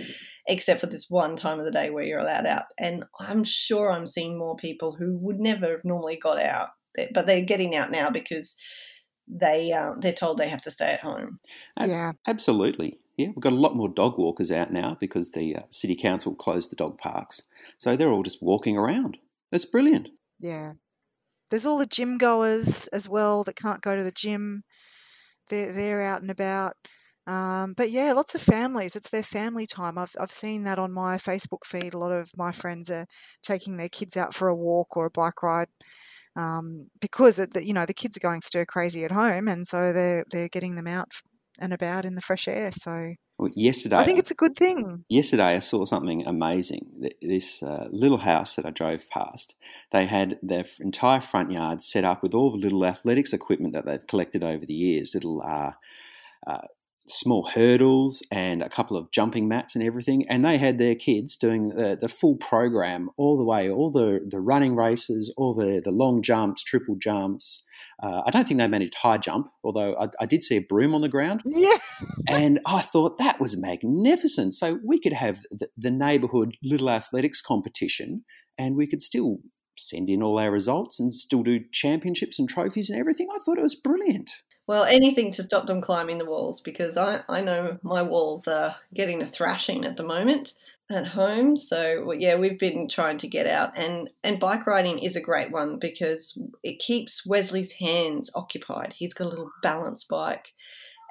[0.48, 2.66] except for this one time of the day where you're allowed out.
[2.80, 6.70] And I'm sure I'm seeing more people who would never have normally got out,
[7.14, 8.56] but they're getting out now because
[9.28, 11.38] they um, they're told they have to stay at home.
[11.80, 12.14] Yeah.
[12.28, 12.98] Absolutely.
[13.18, 16.34] Yeah, we've got a lot more dog walkers out now because the uh, city council
[16.34, 17.44] closed the dog parks.
[17.78, 19.18] So they're all just walking around.
[19.52, 20.10] It's brilliant.
[20.40, 20.74] Yeah.
[21.50, 24.64] There's all the gym goers as well that can't go to the gym.
[25.50, 26.74] They're, they're out and about.
[27.28, 28.96] Um, but yeah, lots of families.
[28.96, 29.98] It's their family time.
[29.98, 31.94] I've, I've seen that on my Facebook feed.
[31.94, 33.06] A lot of my friends are
[33.44, 35.68] taking their kids out for a walk or a bike ride
[36.36, 39.92] um, because it, you know the kids are going stir crazy at home, and so
[39.92, 41.12] they're they're getting them out
[41.62, 42.72] and about in the fresh air.
[42.72, 45.06] So Well, yesterday, I think it's a good thing.
[45.10, 47.10] yesterday I saw something amazing.
[47.22, 49.56] This uh, little house that I drove past,
[49.92, 53.86] they had their entire front yard set up with all the little athletics equipment that
[53.86, 55.14] they've collected over the years.
[55.14, 55.72] Little uh,
[56.48, 56.68] uh,
[57.08, 60.28] small hurdles and a couple of jumping mats and everything.
[60.30, 64.26] And they had their kids doing the, the full program all the way, all the,
[64.28, 67.64] the running races, all the, the long jumps, triple jumps.
[68.02, 70.96] Uh, I don't think they managed high jump, although I, I did see a broom
[70.96, 71.78] on the ground Yeah.
[72.28, 74.54] and I thought that was magnificent.
[74.56, 78.24] So we could have the, the neighbourhood little athletics competition,
[78.58, 79.38] and we could still
[79.78, 83.28] send in all our results and still do championships and trophies and everything.
[83.34, 84.32] I thought it was brilliant.
[84.68, 88.76] Well, anything to stop them climbing the walls because I, I know my walls are
[88.94, 90.54] getting a thrashing at the moment
[90.92, 91.58] at home.
[91.58, 95.52] So yeah, we've been trying to get out and and bike riding is a great
[95.52, 98.94] one because it keeps Wesley's hands occupied.
[98.98, 100.50] He's got a little balance bike.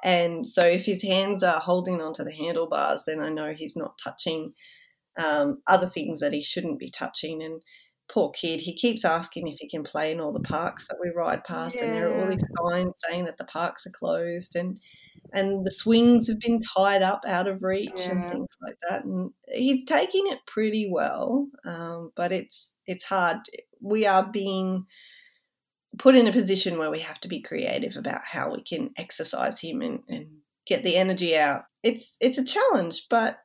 [0.03, 3.99] And so if his hands are holding onto the handlebars, then I know he's not
[4.03, 4.53] touching
[5.17, 7.43] um, other things that he shouldn't be touching.
[7.43, 7.61] And
[8.11, 11.09] poor kid, he keeps asking if he can play in all the parks that we
[11.15, 14.79] ride past, and there are all these signs saying that the parks are closed and
[15.33, 19.05] and the swings have been tied up out of reach and things like that.
[19.05, 23.37] And he's taking it pretty well, um, but it's it's hard.
[23.79, 24.85] We are being
[25.97, 29.59] put in a position where we have to be creative about how we can exercise
[29.59, 30.27] him and, and
[30.65, 33.39] get the energy out it's it's a challenge, but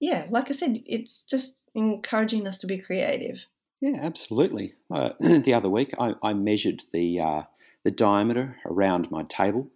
[0.00, 3.44] yeah, like I said, it's just encouraging us to be creative.
[3.80, 4.74] Yeah, absolutely.
[4.90, 7.42] Uh, the other week, I, I measured the uh,
[7.84, 9.70] the diameter around my table,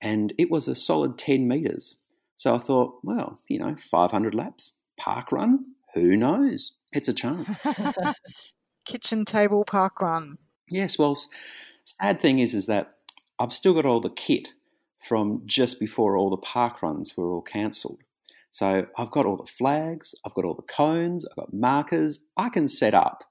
[0.00, 1.96] and it was a solid ten meters.
[2.36, 6.72] So I thought, well, you know, five hundred laps, park run, who knows?
[6.92, 7.64] It's a chance.
[8.84, 10.38] Kitchen table park run.
[10.70, 10.98] Yes.
[10.98, 11.16] Well,
[11.84, 12.96] sad thing is, is that
[13.38, 14.52] I've still got all the kit
[14.98, 18.00] from just before all the park runs were all cancelled.
[18.50, 22.20] So I've got all the flags, I've got all the cones, I've got markers.
[22.36, 23.24] I can set up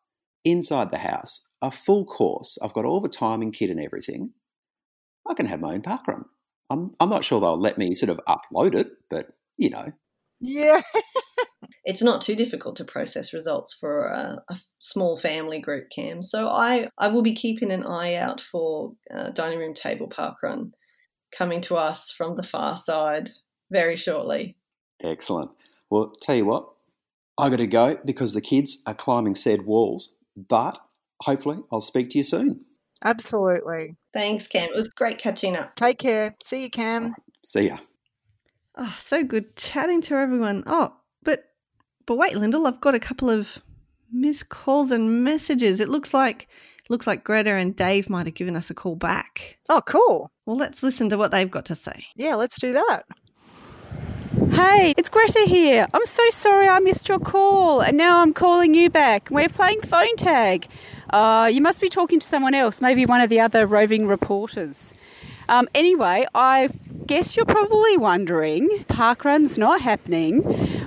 [0.46, 2.58] inside the house a full course.
[2.62, 4.32] I've got all the timing kit and everything.
[5.28, 6.26] I can have my own parkrun.
[6.70, 9.28] I'm, I'm not sure they'll let me sort of upload it, but
[9.58, 9.92] you know.
[10.40, 10.82] Yeah.
[11.86, 16.22] it's not too difficult to process results for a, a, small family group, Cam.
[16.22, 20.38] So I, I will be keeping an eye out for uh, dining room table park
[20.44, 20.74] run
[21.36, 23.30] coming to us from the far side
[23.72, 24.58] very shortly.
[25.02, 25.52] Excellent.
[25.90, 26.68] Well, tell you what,
[27.38, 30.80] I got to go because the kids are climbing said walls, but
[31.22, 32.66] hopefully I'll speak to you soon.
[33.04, 33.96] Absolutely.
[34.14, 34.70] Thanks, Cam.
[34.70, 35.76] It was great catching up.
[35.76, 36.34] Take care.
[36.42, 37.14] See you, Cam.
[37.44, 37.78] See ya.
[38.78, 40.64] Oh, so good chatting to everyone.
[40.66, 41.46] Oh, but
[42.06, 43.60] but wait, Lyndell, I've got a couple of
[44.12, 45.80] missed calls and messages.
[45.80, 46.48] It looks like
[46.90, 49.60] looks like Greta and Dave might have given us a call back.
[49.70, 50.32] Oh, cool.
[50.46, 52.06] Well, let's listen to what they've got to say.
[52.16, 53.04] Yeah, let's do that.
[54.56, 55.86] Hey, it's Greta here.
[55.94, 59.28] I'm so sorry I missed your call, and now I'm calling you back.
[59.30, 60.68] We're playing phone tag.
[61.10, 64.94] Uh, you must be talking to someone else, maybe one of the other roving reporters.
[65.50, 66.70] Um, anyway, I
[67.06, 70.44] guess you're probably wondering parkrun's not happening.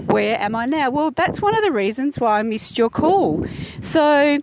[0.06, 0.88] Where am I now?
[0.88, 3.46] Well, that's one of the reasons why I missed your call.
[3.82, 4.38] So,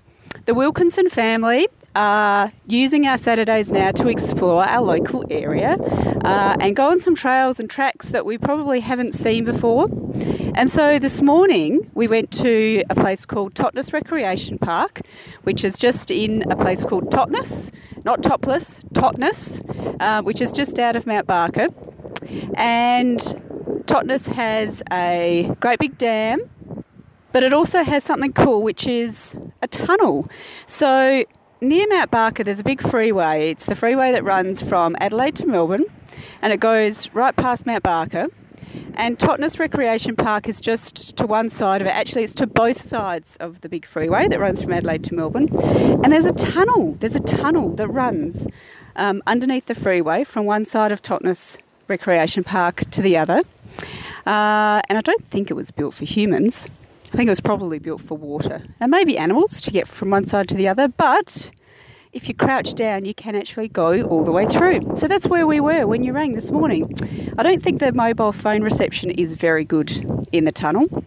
[0.45, 5.77] the Wilkinson family are using our Saturdays now to explore our local area
[6.23, 9.87] uh, and go on some trails and tracks that we probably haven't seen before.
[10.55, 15.01] And so this morning we went to a place called Totness Recreation Park,
[15.43, 17.71] which is just in a place called Totness,
[18.03, 19.61] not Topless, Totness,
[19.99, 21.67] uh, which is just out of Mount Barker.
[22.55, 23.19] And
[23.87, 26.49] Totness has a great big dam
[27.35, 30.25] but it also has something cool, which is a tunnel.
[30.67, 31.25] So
[31.61, 33.49] near Mount Barker, there's a big freeway.
[33.49, 35.85] It's the freeway that runs from Adelaide to Melbourne,
[36.41, 38.27] and it goes right past Mount Barker.
[38.95, 41.91] And Totness Recreation Park is just to one side of it.
[41.91, 45.49] Actually, it's to both sides of the big freeway that runs from Adelaide to Melbourne.
[45.61, 46.93] And there's a tunnel.
[46.93, 48.47] There's a tunnel that runs
[48.95, 53.41] um, underneath the freeway from one side of Totness Recreation Park to the other.
[54.25, 56.67] Uh, and I don't think it was built for humans.
[57.13, 60.25] I think it was probably built for water and maybe animals to get from one
[60.25, 61.51] side to the other, but
[62.11, 64.95] if you crouch down, you can actually go all the way through.
[64.95, 66.93] So that's where we were when you rang this morning.
[67.37, 69.91] I don't think the mobile phone reception is very good
[70.31, 71.05] in the tunnel,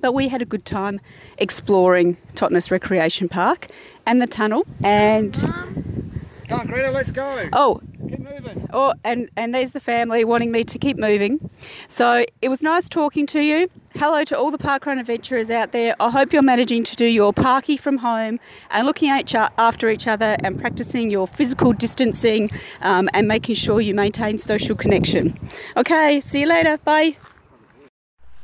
[0.00, 1.00] but we had a good time
[1.38, 3.68] exploring Totness Recreation Park
[4.04, 4.66] and the tunnel.
[4.84, 7.48] And come on, Greta, let's go.
[7.52, 8.68] Oh, keep moving.
[8.72, 11.50] Oh, and and there's the family wanting me to keep moving.
[11.88, 13.68] So it was nice talking to you.
[13.94, 15.96] Hello to all the parkrun adventurers out there.
[15.98, 18.38] I hope you're managing to do your parky from home
[18.70, 22.50] and looking after each other and practicing your physical distancing
[22.82, 25.38] um, and making sure you maintain social connection.
[25.76, 26.76] Okay, see you later.
[26.78, 27.16] Bye.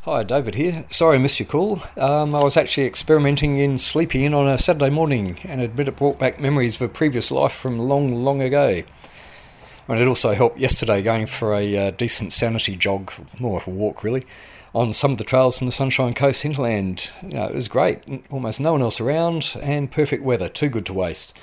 [0.04, 0.84] Hi, David here.
[0.90, 1.80] Sorry I missed your call.
[1.96, 5.96] Um, I was actually experimenting in sleeping in on a Saturday morning and admit it
[5.96, 8.82] brought back memories of a previous life from long, long ago.
[9.88, 13.70] And it also helped yesterday going for a uh, decent sanity jog, more of a
[13.70, 14.26] walk really,
[14.74, 17.10] on some of the trails in the Sunshine Coast hinterland.
[17.22, 20.86] You know, it was great, almost no one else around, and perfect weather, too good
[20.86, 21.36] to waste.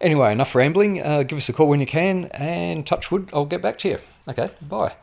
[0.00, 1.02] Anyway, enough rambling.
[1.02, 3.88] Uh, give us a call when you can, and touch wood, I'll get back to
[3.88, 3.98] you.
[4.28, 4.94] Okay, bye.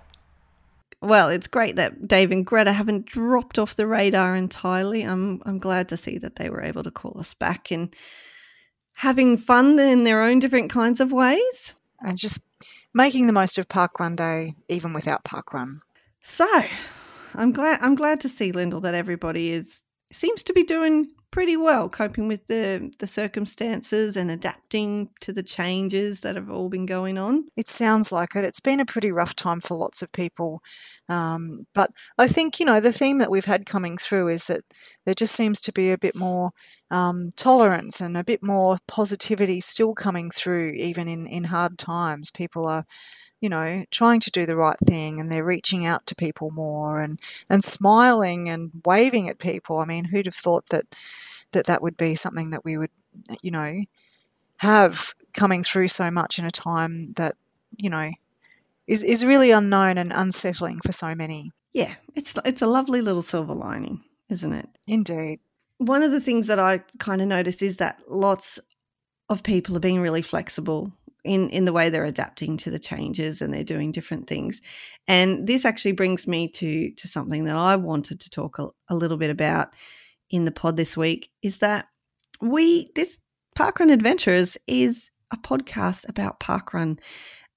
[1.01, 5.03] Well, it's great that Dave and Greta haven't dropped off the radar entirely.
[5.03, 7.93] I'm I'm glad to see that they were able to call us back and
[8.95, 11.73] having fun in their own different kinds of ways.
[12.01, 12.45] And just
[12.95, 15.81] making the most of Parkrun Day, even without Parkrun.
[16.23, 16.47] So,
[17.35, 21.57] I'm glad I'm glad to see Lyndell that everybody is seems to be doing pretty
[21.57, 26.85] well coping with the the circumstances and adapting to the changes that have all been
[26.85, 27.43] going on.
[27.57, 28.45] It sounds like it.
[28.45, 30.61] It's been a pretty rough time for lots of people,
[31.09, 34.61] um, but I think you know the theme that we've had coming through is that
[35.05, 36.51] there just seems to be a bit more
[36.89, 42.31] um, tolerance and a bit more positivity still coming through, even in in hard times.
[42.31, 42.85] People are
[43.45, 46.99] you know, trying to do the right thing and they're reaching out to people more
[46.99, 49.77] and, and smiling and waving at people.
[49.77, 50.95] I mean, who'd have thought that,
[51.51, 52.89] that that would be something that we would,
[53.43, 53.83] you know,
[54.57, 57.35] have coming through so much in a time that,
[57.77, 58.09] you know,
[58.87, 61.51] is, is really unknown and unsettling for so many.
[61.71, 64.69] yeah, it's it's a lovely little silver lining, isn't it?
[64.87, 65.39] Indeed.
[65.77, 68.59] One of the things that I kind of noticed is that lots
[69.29, 70.93] of people are being really flexible
[71.25, 74.61] in in the way they're adapting to the changes and they're doing different things.
[75.07, 78.95] And this actually brings me to to something that I wanted to talk a, a
[78.95, 79.75] little bit about
[80.29, 81.87] in the pod this week is that
[82.41, 83.17] we this
[83.57, 86.99] Parkrun Adventures is a podcast about parkrun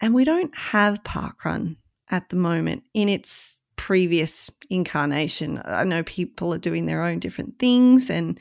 [0.01, 1.77] and we don't have parkrun
[2.11, 5.63] at the moment in its previous incarnation.
[5.65, 8.39] I know people are doing their own different things, and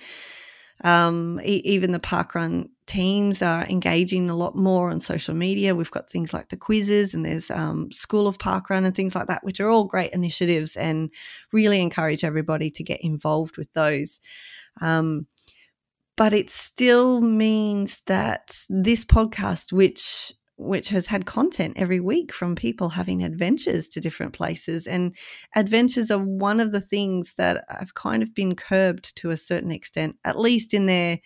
[0.84, 5.76] um, e- even the parkrun teams are engaging a lot more on social media.
[5.76, 9.28] We've got things like the quizzes, and there's um, School of Parkrun and things like
[9.28, 11.10] that, which are all great initiatives, and
[11.52, 14.22] really encourage everybody to get involved with those.
[14.82, 15.28] Um,
[16.16, 22.56] but it still means that this podcast, which which has had content every week from
[22.56, 24.88] people having adventures to different places.
[24.88, 25.16] And
[25.56, 29.72] adventures are one of the things that have kind of been curbed to a certain
[29.72, 31.20] extent, at least in their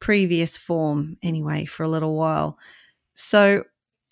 [0.00, 2.58] previous form, anyway, for a little while.
[3.14, 3.64] So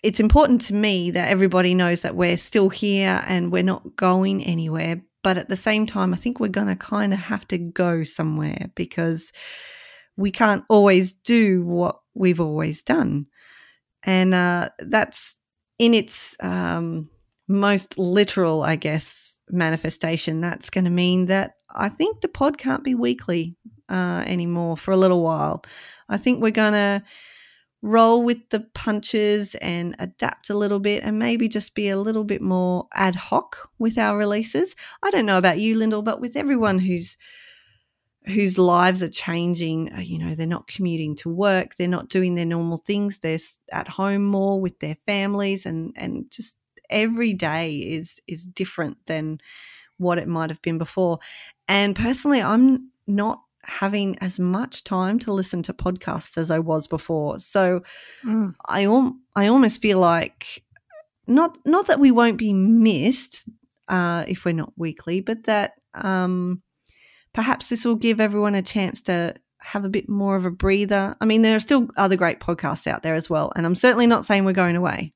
[0.03, 4.41] it's important to me that everybody knows that we're still here and we're not going
[4.43, 5.01] anywhere.
[5.21, 8.03] But at the same time, I think we're going to kind of have to go
[8.03, 9.33] somewhere because
[10.15, 13.25] we can't always do what we've always done
[14.03, 15.39] and uh, that's
[15.77, 17.09] in its um,
[17.47, 20.41] most literal, I guess, manifestation.
[20.41, 23.55] That's going to mean that I think the pod can't be weekly
[23.89, 25.63] uh, anymore for a little while.
[26.07, 27.03] I think we're going to
[27.81, 32.25] roll with the punches and adapt a little bit and maybe just be a little
[32.25, 34.75] bit more ad hoc with our releases.
[35.01, 37.15] I don't know about you, Lyndell, but with everyone who's
[38.29, 39.93] whose lives are changing.
[39.93, 43.39] Uh, you know, they're not commuting to work, they're not doing their normal things, they're
[43.71, 46.57] at home more with their families, and and just
[46.89, 49.39] every day is is different than
[49.97, 51.19] what it might have been before.
[51.67, 56.87] And personally, I'm not having as much time to listen to podcasts as I was
[56.87, 57.39] before.
[57.39, 57.83] So
[58.25, 58.55] mm.
[58.67, 60.63] I al- I almost feel like
[61.27, 63.47] not not that we won't be missed
[63.87, 66.61] uh, if we're not weekly, but that um,
[67.33, 71.15] perhaps this will give everyone a chance to have a bit more of a breather.
[71.21, 73.51] I mean, there are still other great podcasts out there as well.
[73.55, 75.13] And I'm certainly not saying we're going away.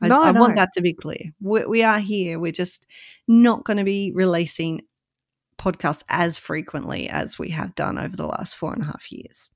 [0.00, 0.40] I, no, I no.
[0.40, 1.32] want that to be clear.
[1.40, 2.38] We, we are here.
[2.38, 2.86] We're just
[3.28, 4.82] not going to be releasing
[5.58, 9.48] podcasts as frequently as we have done over the last four and a half years.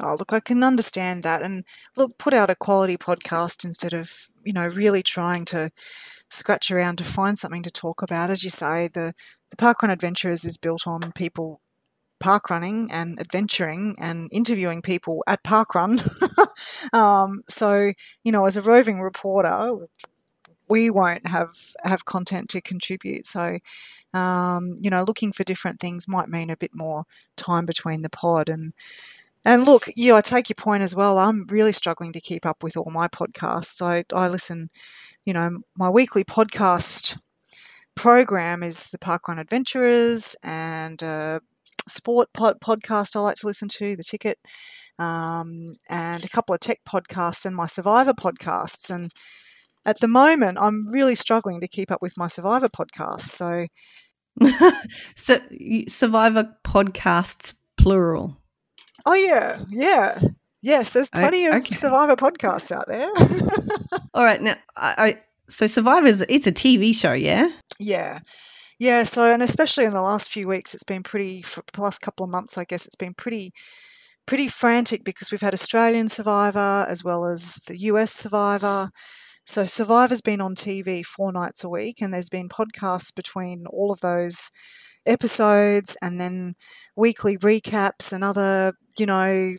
[0.00, 1.40] Oh, look, I can understand that.
[1.40, 1.64] And
[1.96, 5.70] look, put out a quality podcast instead of, you know, really trying to
[6.34, 8.30] scratch around to find something to talk about.
[8.30, 9.14] As you say, the,
[9.50, 11.60] the Parkrun Adventurers is built on people
[12.20, 16.00] park running and adventuring and interviewing people at parkrun.
[16.94, 19.76] um, so, you know, as a roving reporter,
[20.68, 21.50] we won't have
[21.82, 23.26] have content to contribute.
[23.26, 23.58] So,
[24.14, 27.04] um, you know, looking for different things might mean a bit more
[27.36, 28.72] time between the pod and.
[29.44, 31.18] And look, yeah, I take your point as well.
[31.18, 33.82] I'm really struggling to keep up with all my podcasts.
[33.82, 34.68] I, I listen,
[35.26, 37.18] you know, my weekly podcast
[37.94, 41.40] program is the Parkrun Adventurers and uh,
[41.86, 44.38] sport pod- podcast I like to listen to, The Ticket,
[44.98, 48.88] um, and a couple of tech podcasts and my Survivor podcasts.
[48.88, 49.12] And
[49.84, 53.22] at the moment, I'm really struggling to keep up with my Survivor podcast.
[53.22, 53.66] So,
[55.14, 55.38] so
[55.86, 58.40] Survivor podcasts plural.
[59.06, 60.20] Oh yeah, yeah.
[60.62, 63.10] Yes, there's plenty of Survivor podcasts out there.
[64.14, 67.48] All right, now I, I so Survivor's it's a TV show, yeah?
[67.78, 68.20] Yeah.
[68.78, 71.42] Yeah, so and especially in the last few weeks, it's been pretty.
[71.42, 73.52] For the last couple of months, I guess it's been pretty,
[74.26, 78.90] pretty frantic because we've had Australian Survivor as well as the US Survivor.
[79.46, 83.92] So Survivor's been on TV four nights a week, and there's been podcasts between all
[83.92, 84.50] of those
[85.06, 86.54] episodes, and then
[86.96, 89.56] weekly recaps and other, you know,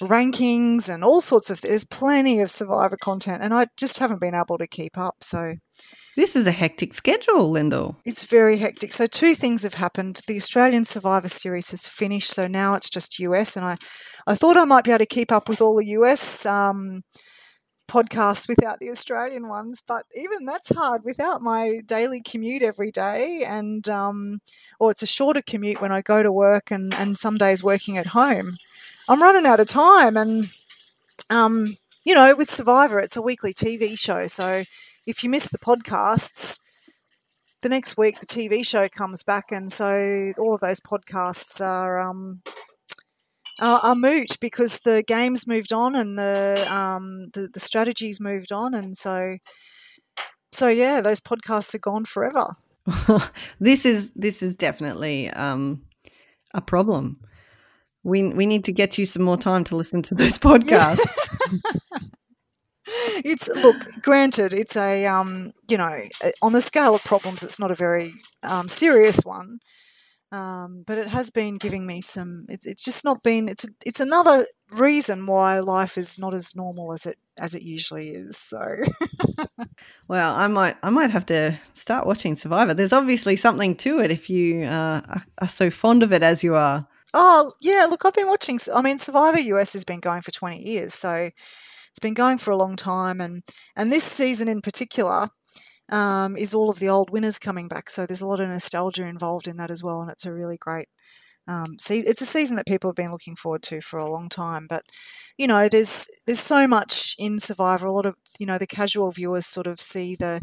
[0.00, 1.60] rankings and all sorts of.
[1.60, 5.16] There's plenty of Survivor content, and I just haven't been able to keep up.
[5.22, 5.56] So
[6.16, 7.96] this is a hectic schedule, Lyndell.
[8.04, 8.92] It's very hectic.
[8.92, 10.20] So two things have happened.
[10.26, 13.76] The Australian Survivor Series has finished, so now it's just US, and I,
[14.26, 17.02] I thought I might be able to keep up with all the US um,
[17.86, 23.44] podcasts without the Australian ones, but even that's hard without my daily commute every day,
[23.46, 24.40] and um,
[24.78, 27.96] or it's a shorter commute when I go to work, and and some days working
[27.96, 28.58] at home.
[29.08, 30.46] I'm running out of time, and
[31.30, 34.64] um, you know, with Survivor, it's a weekly TV show, so
[35.06, 36.60] if you miss the podcasts,
[37.62, 42.00] the next week the TV show comes back, and so all of those podcasts are
[42.00, 42.42] um,
[43.60, 48.52] are, are moot because the game's moved on and the um, the, the strategy's moved
[48.52, 49.36] on, and so
[50.52, 52.54] so yeah, those podcasts are gone forever.
[53.60, 55.82] this is this is definitely um,
[56.54, 57.20] a problem.
[58.02, 61.28] We we need to get you some more time to listen to those podcasts.
[63.24, 66.02] it's look granted it's a um, you know
[66.40, 68.12] on the scale of problems it's not a very
[68.44, 69.58] um, serious one
[70.36, 74.00] um, but it has been giving me some it's, it's just not been it's it's
[74.00, 78.58] another reason why life is not as normal as it as it usually is so.
[80.08, 82.74] Well i might i might have to start watching survivor.
[82.74, 86.44] There's obviously something to it if you uh, are, are so fond of it as
[86.44, 86.86] you are.
[87.14, 90.62] Oh yeah look i've been watching i mean survivor us has been going for 20
[90.62, 91.30] years so
[91.96, 93.42] it's been going for a long time, and
[93.74, 95.30] and this season in particular
[95.90, 97.90] um, is all of the old winners coming back.
[97.90, 100.56] So there's a lot of nostalgia involved in that as well, and it's a really
[100.56, 100.88] great.
[101.48, 104.28] Um, see, it's a season that people have been looking forward to for a long
[104.28, 104.82] time, but
[105.38, 107.86] you know, there's there's so much in Survivor.
[107.86, 110.40] A lot of you know the casual viewers sort of see the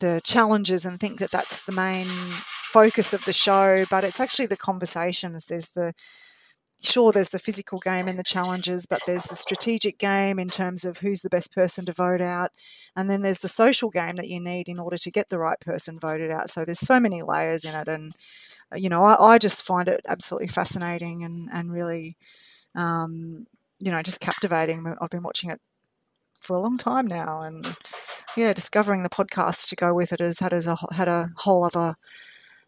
[0.00, 4.46] the challenges and think that that's the main focus of the show, but it's actually
[4.46, 5.46] the conversations.
[5.46, 5.92] There's the
[6.86, 10.84] sure there's the physical game and the challenges but there's the strategic game in terms
[10.84, 12.50] of who's the best person to vote out
[12.96, 15.60] and then there's the social game that you need in order to get the right
[15.60, 16.48] person voted out.
[16.48, 18.14] So there's so many layers in it and
[18.72, 22.16] uh, you know i, I just find it absolutely fascinating and, and really
[22.74, 23.46] um,
[23.78, 24.94] you know just captivating.
[25.00, 25.60] I've been watching it
[26.40, 27.76] for a long time now and
[28.36, 31.94] yeah discovering the podcast to go with it has had a, had a whole other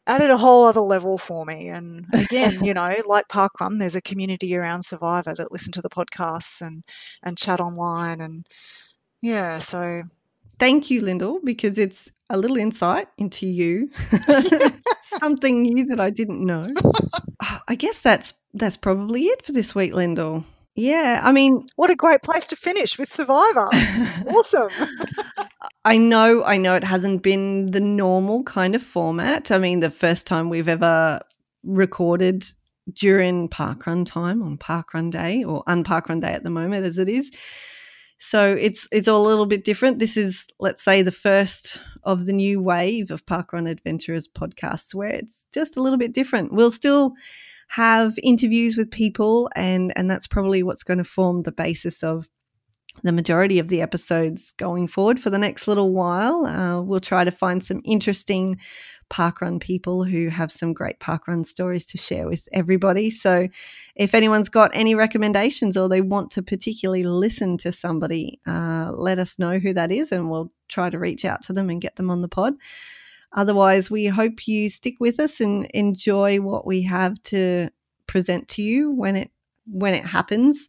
[0.07, 1.69] added a whole other level for me.
[1.69, 5.83] And again, you know, like Park Parkrun, there's a community around Survivor that listen to
[5.83, 6.85] the podcasts and
[7.23, 8.47] and chat online, and
[9.23, 10.05] yeah, so.
[10.59, 13.91] Thank you, Lyndell, because it's a little insight into you,
[15.03, 16.67] something new that I didn't know.
[17.69, 20.45] I guess that's that's probably it for this week, Lyndell.
[20.75, 23.69] Yeah, I mean, what a great place to finish with Survivor.
[24.29, 24.69] awesome.
[25.87, 29.53] I know, I know it hasn't been the normal kind of format.
[29.53, 31.21] I mean, the first time we've ever
[31.63, 32.45] recorded
[32.93, 37.31] during parkrun time on parkrun day or unparkrun day at the moment as it is.
[38.19, 40.01] So it's it's all a little bit different.
[40.01, 45.11] This is, let's say, the first of the new wave of Parkrun Adventurers podcasts where
[45.11, 46.53] it's just a little bit different.
[46.53, 47.13] We'll still
[47.69, 52.29] have interviews with people and and that's probably what's going to form the basis of
[53.03, 56.47] the majority of the episodes going forward for the next little while.
[56.47, 58.59] Uh, we'll try to find some interesting
[59.09, 63.11] parkrun people who have some great parkrun stories to share with everybody.
[63.11, 63.49] So,
[63.95, 69.19] if anyone's got any recommendations or they want to particularly listen to somebody, uh, let
[69.19, 71.97] us know who that is and we'll try to reach out to them and get
[71.97, 72.55] them on the pod.
[73.33, 77.69] Otherwise, we hope you stick with us and enjoy what we have to
[78.07, 79.31] present to you when it
[79.67, 80.69] when it happens.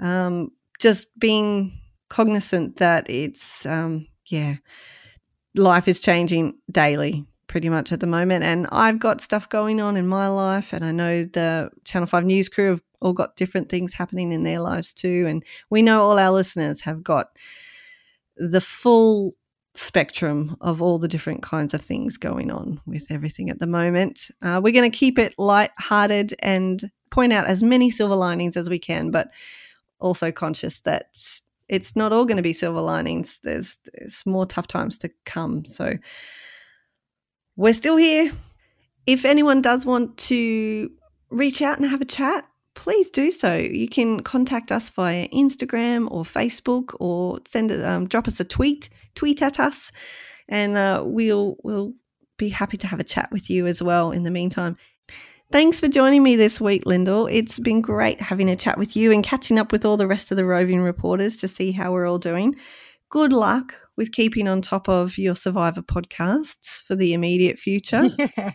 [0.00, 1.72] Um, just being
[2.08, 4.56] cognizant that it's um, yeah
[5.54, 8.44] life is changing daily pretty much at the moment.
[8.44, 12.24] And i've got stuff going on in my life and i know the channel 5
[12.24, 15.26] news crew have all got different things happening in their lives too.
[15.28, 17.36] And we know all our listeners have got
[18.36, 19.34] the full
[19.74, 24.30] spectrum of all the different kinds of things going on with everything at the moment.
[24.42, 28.68] Uh, we're going to keep it light-hearted and point out as many silver linings as
[28.68, 29.30] we can but
[30.00, 31.16] also conscious that
[31.68, 33.40] it's not all going to be silver linings.
[33.42, 35.64] There's, there's more tough times to come.
[35.64, 35.98] So
[37.56, 38.32] we're still here.
[39.06, 40.90] If anyone does want to
[41.30, 43.54] reach out and have a chat, please do so.
[43.56, 48.44] You can contact us via Instagram or Facebook, or send it, um, drop us a
[48.44, 49.90] tweet, tweet at us,
[50.48, 51.94] and uh, we'll we'll
[52.36, 54.12] be happy to have a chat with you as well.
[54.12, 54.76] In the meantime,
[55.50, 57.26] Thanks for joining me this week, Lyndell.
[57.32, 60.30] It's been great having a chat with you and catching up with all the rest
[60.30, 62.54] of the roving reporters to see how we're all doing.
[63.08, 68.02] Good luck with keeping on top of your Survivor podcasts for the immediate future.
[68.36, 68.52] Yeah.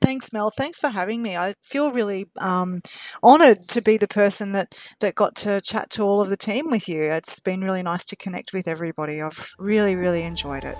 [0.00, 0.50] Thanks, Mel.
[0.50, 1.38] Thanks for having me.
[1.38, 2.80] I feel really um,
[3.22, 6.70] honoured to be the person that, that got to chat to all of the team
[6.70, 7.00] with you.
[7.02, 9.22] It's been really nice to connect with everybody.
[9.22, 10.76] I've really, really enjoyed it.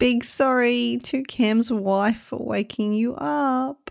[0.00, 3.89] Big sorry to Cam's wife for waking you up.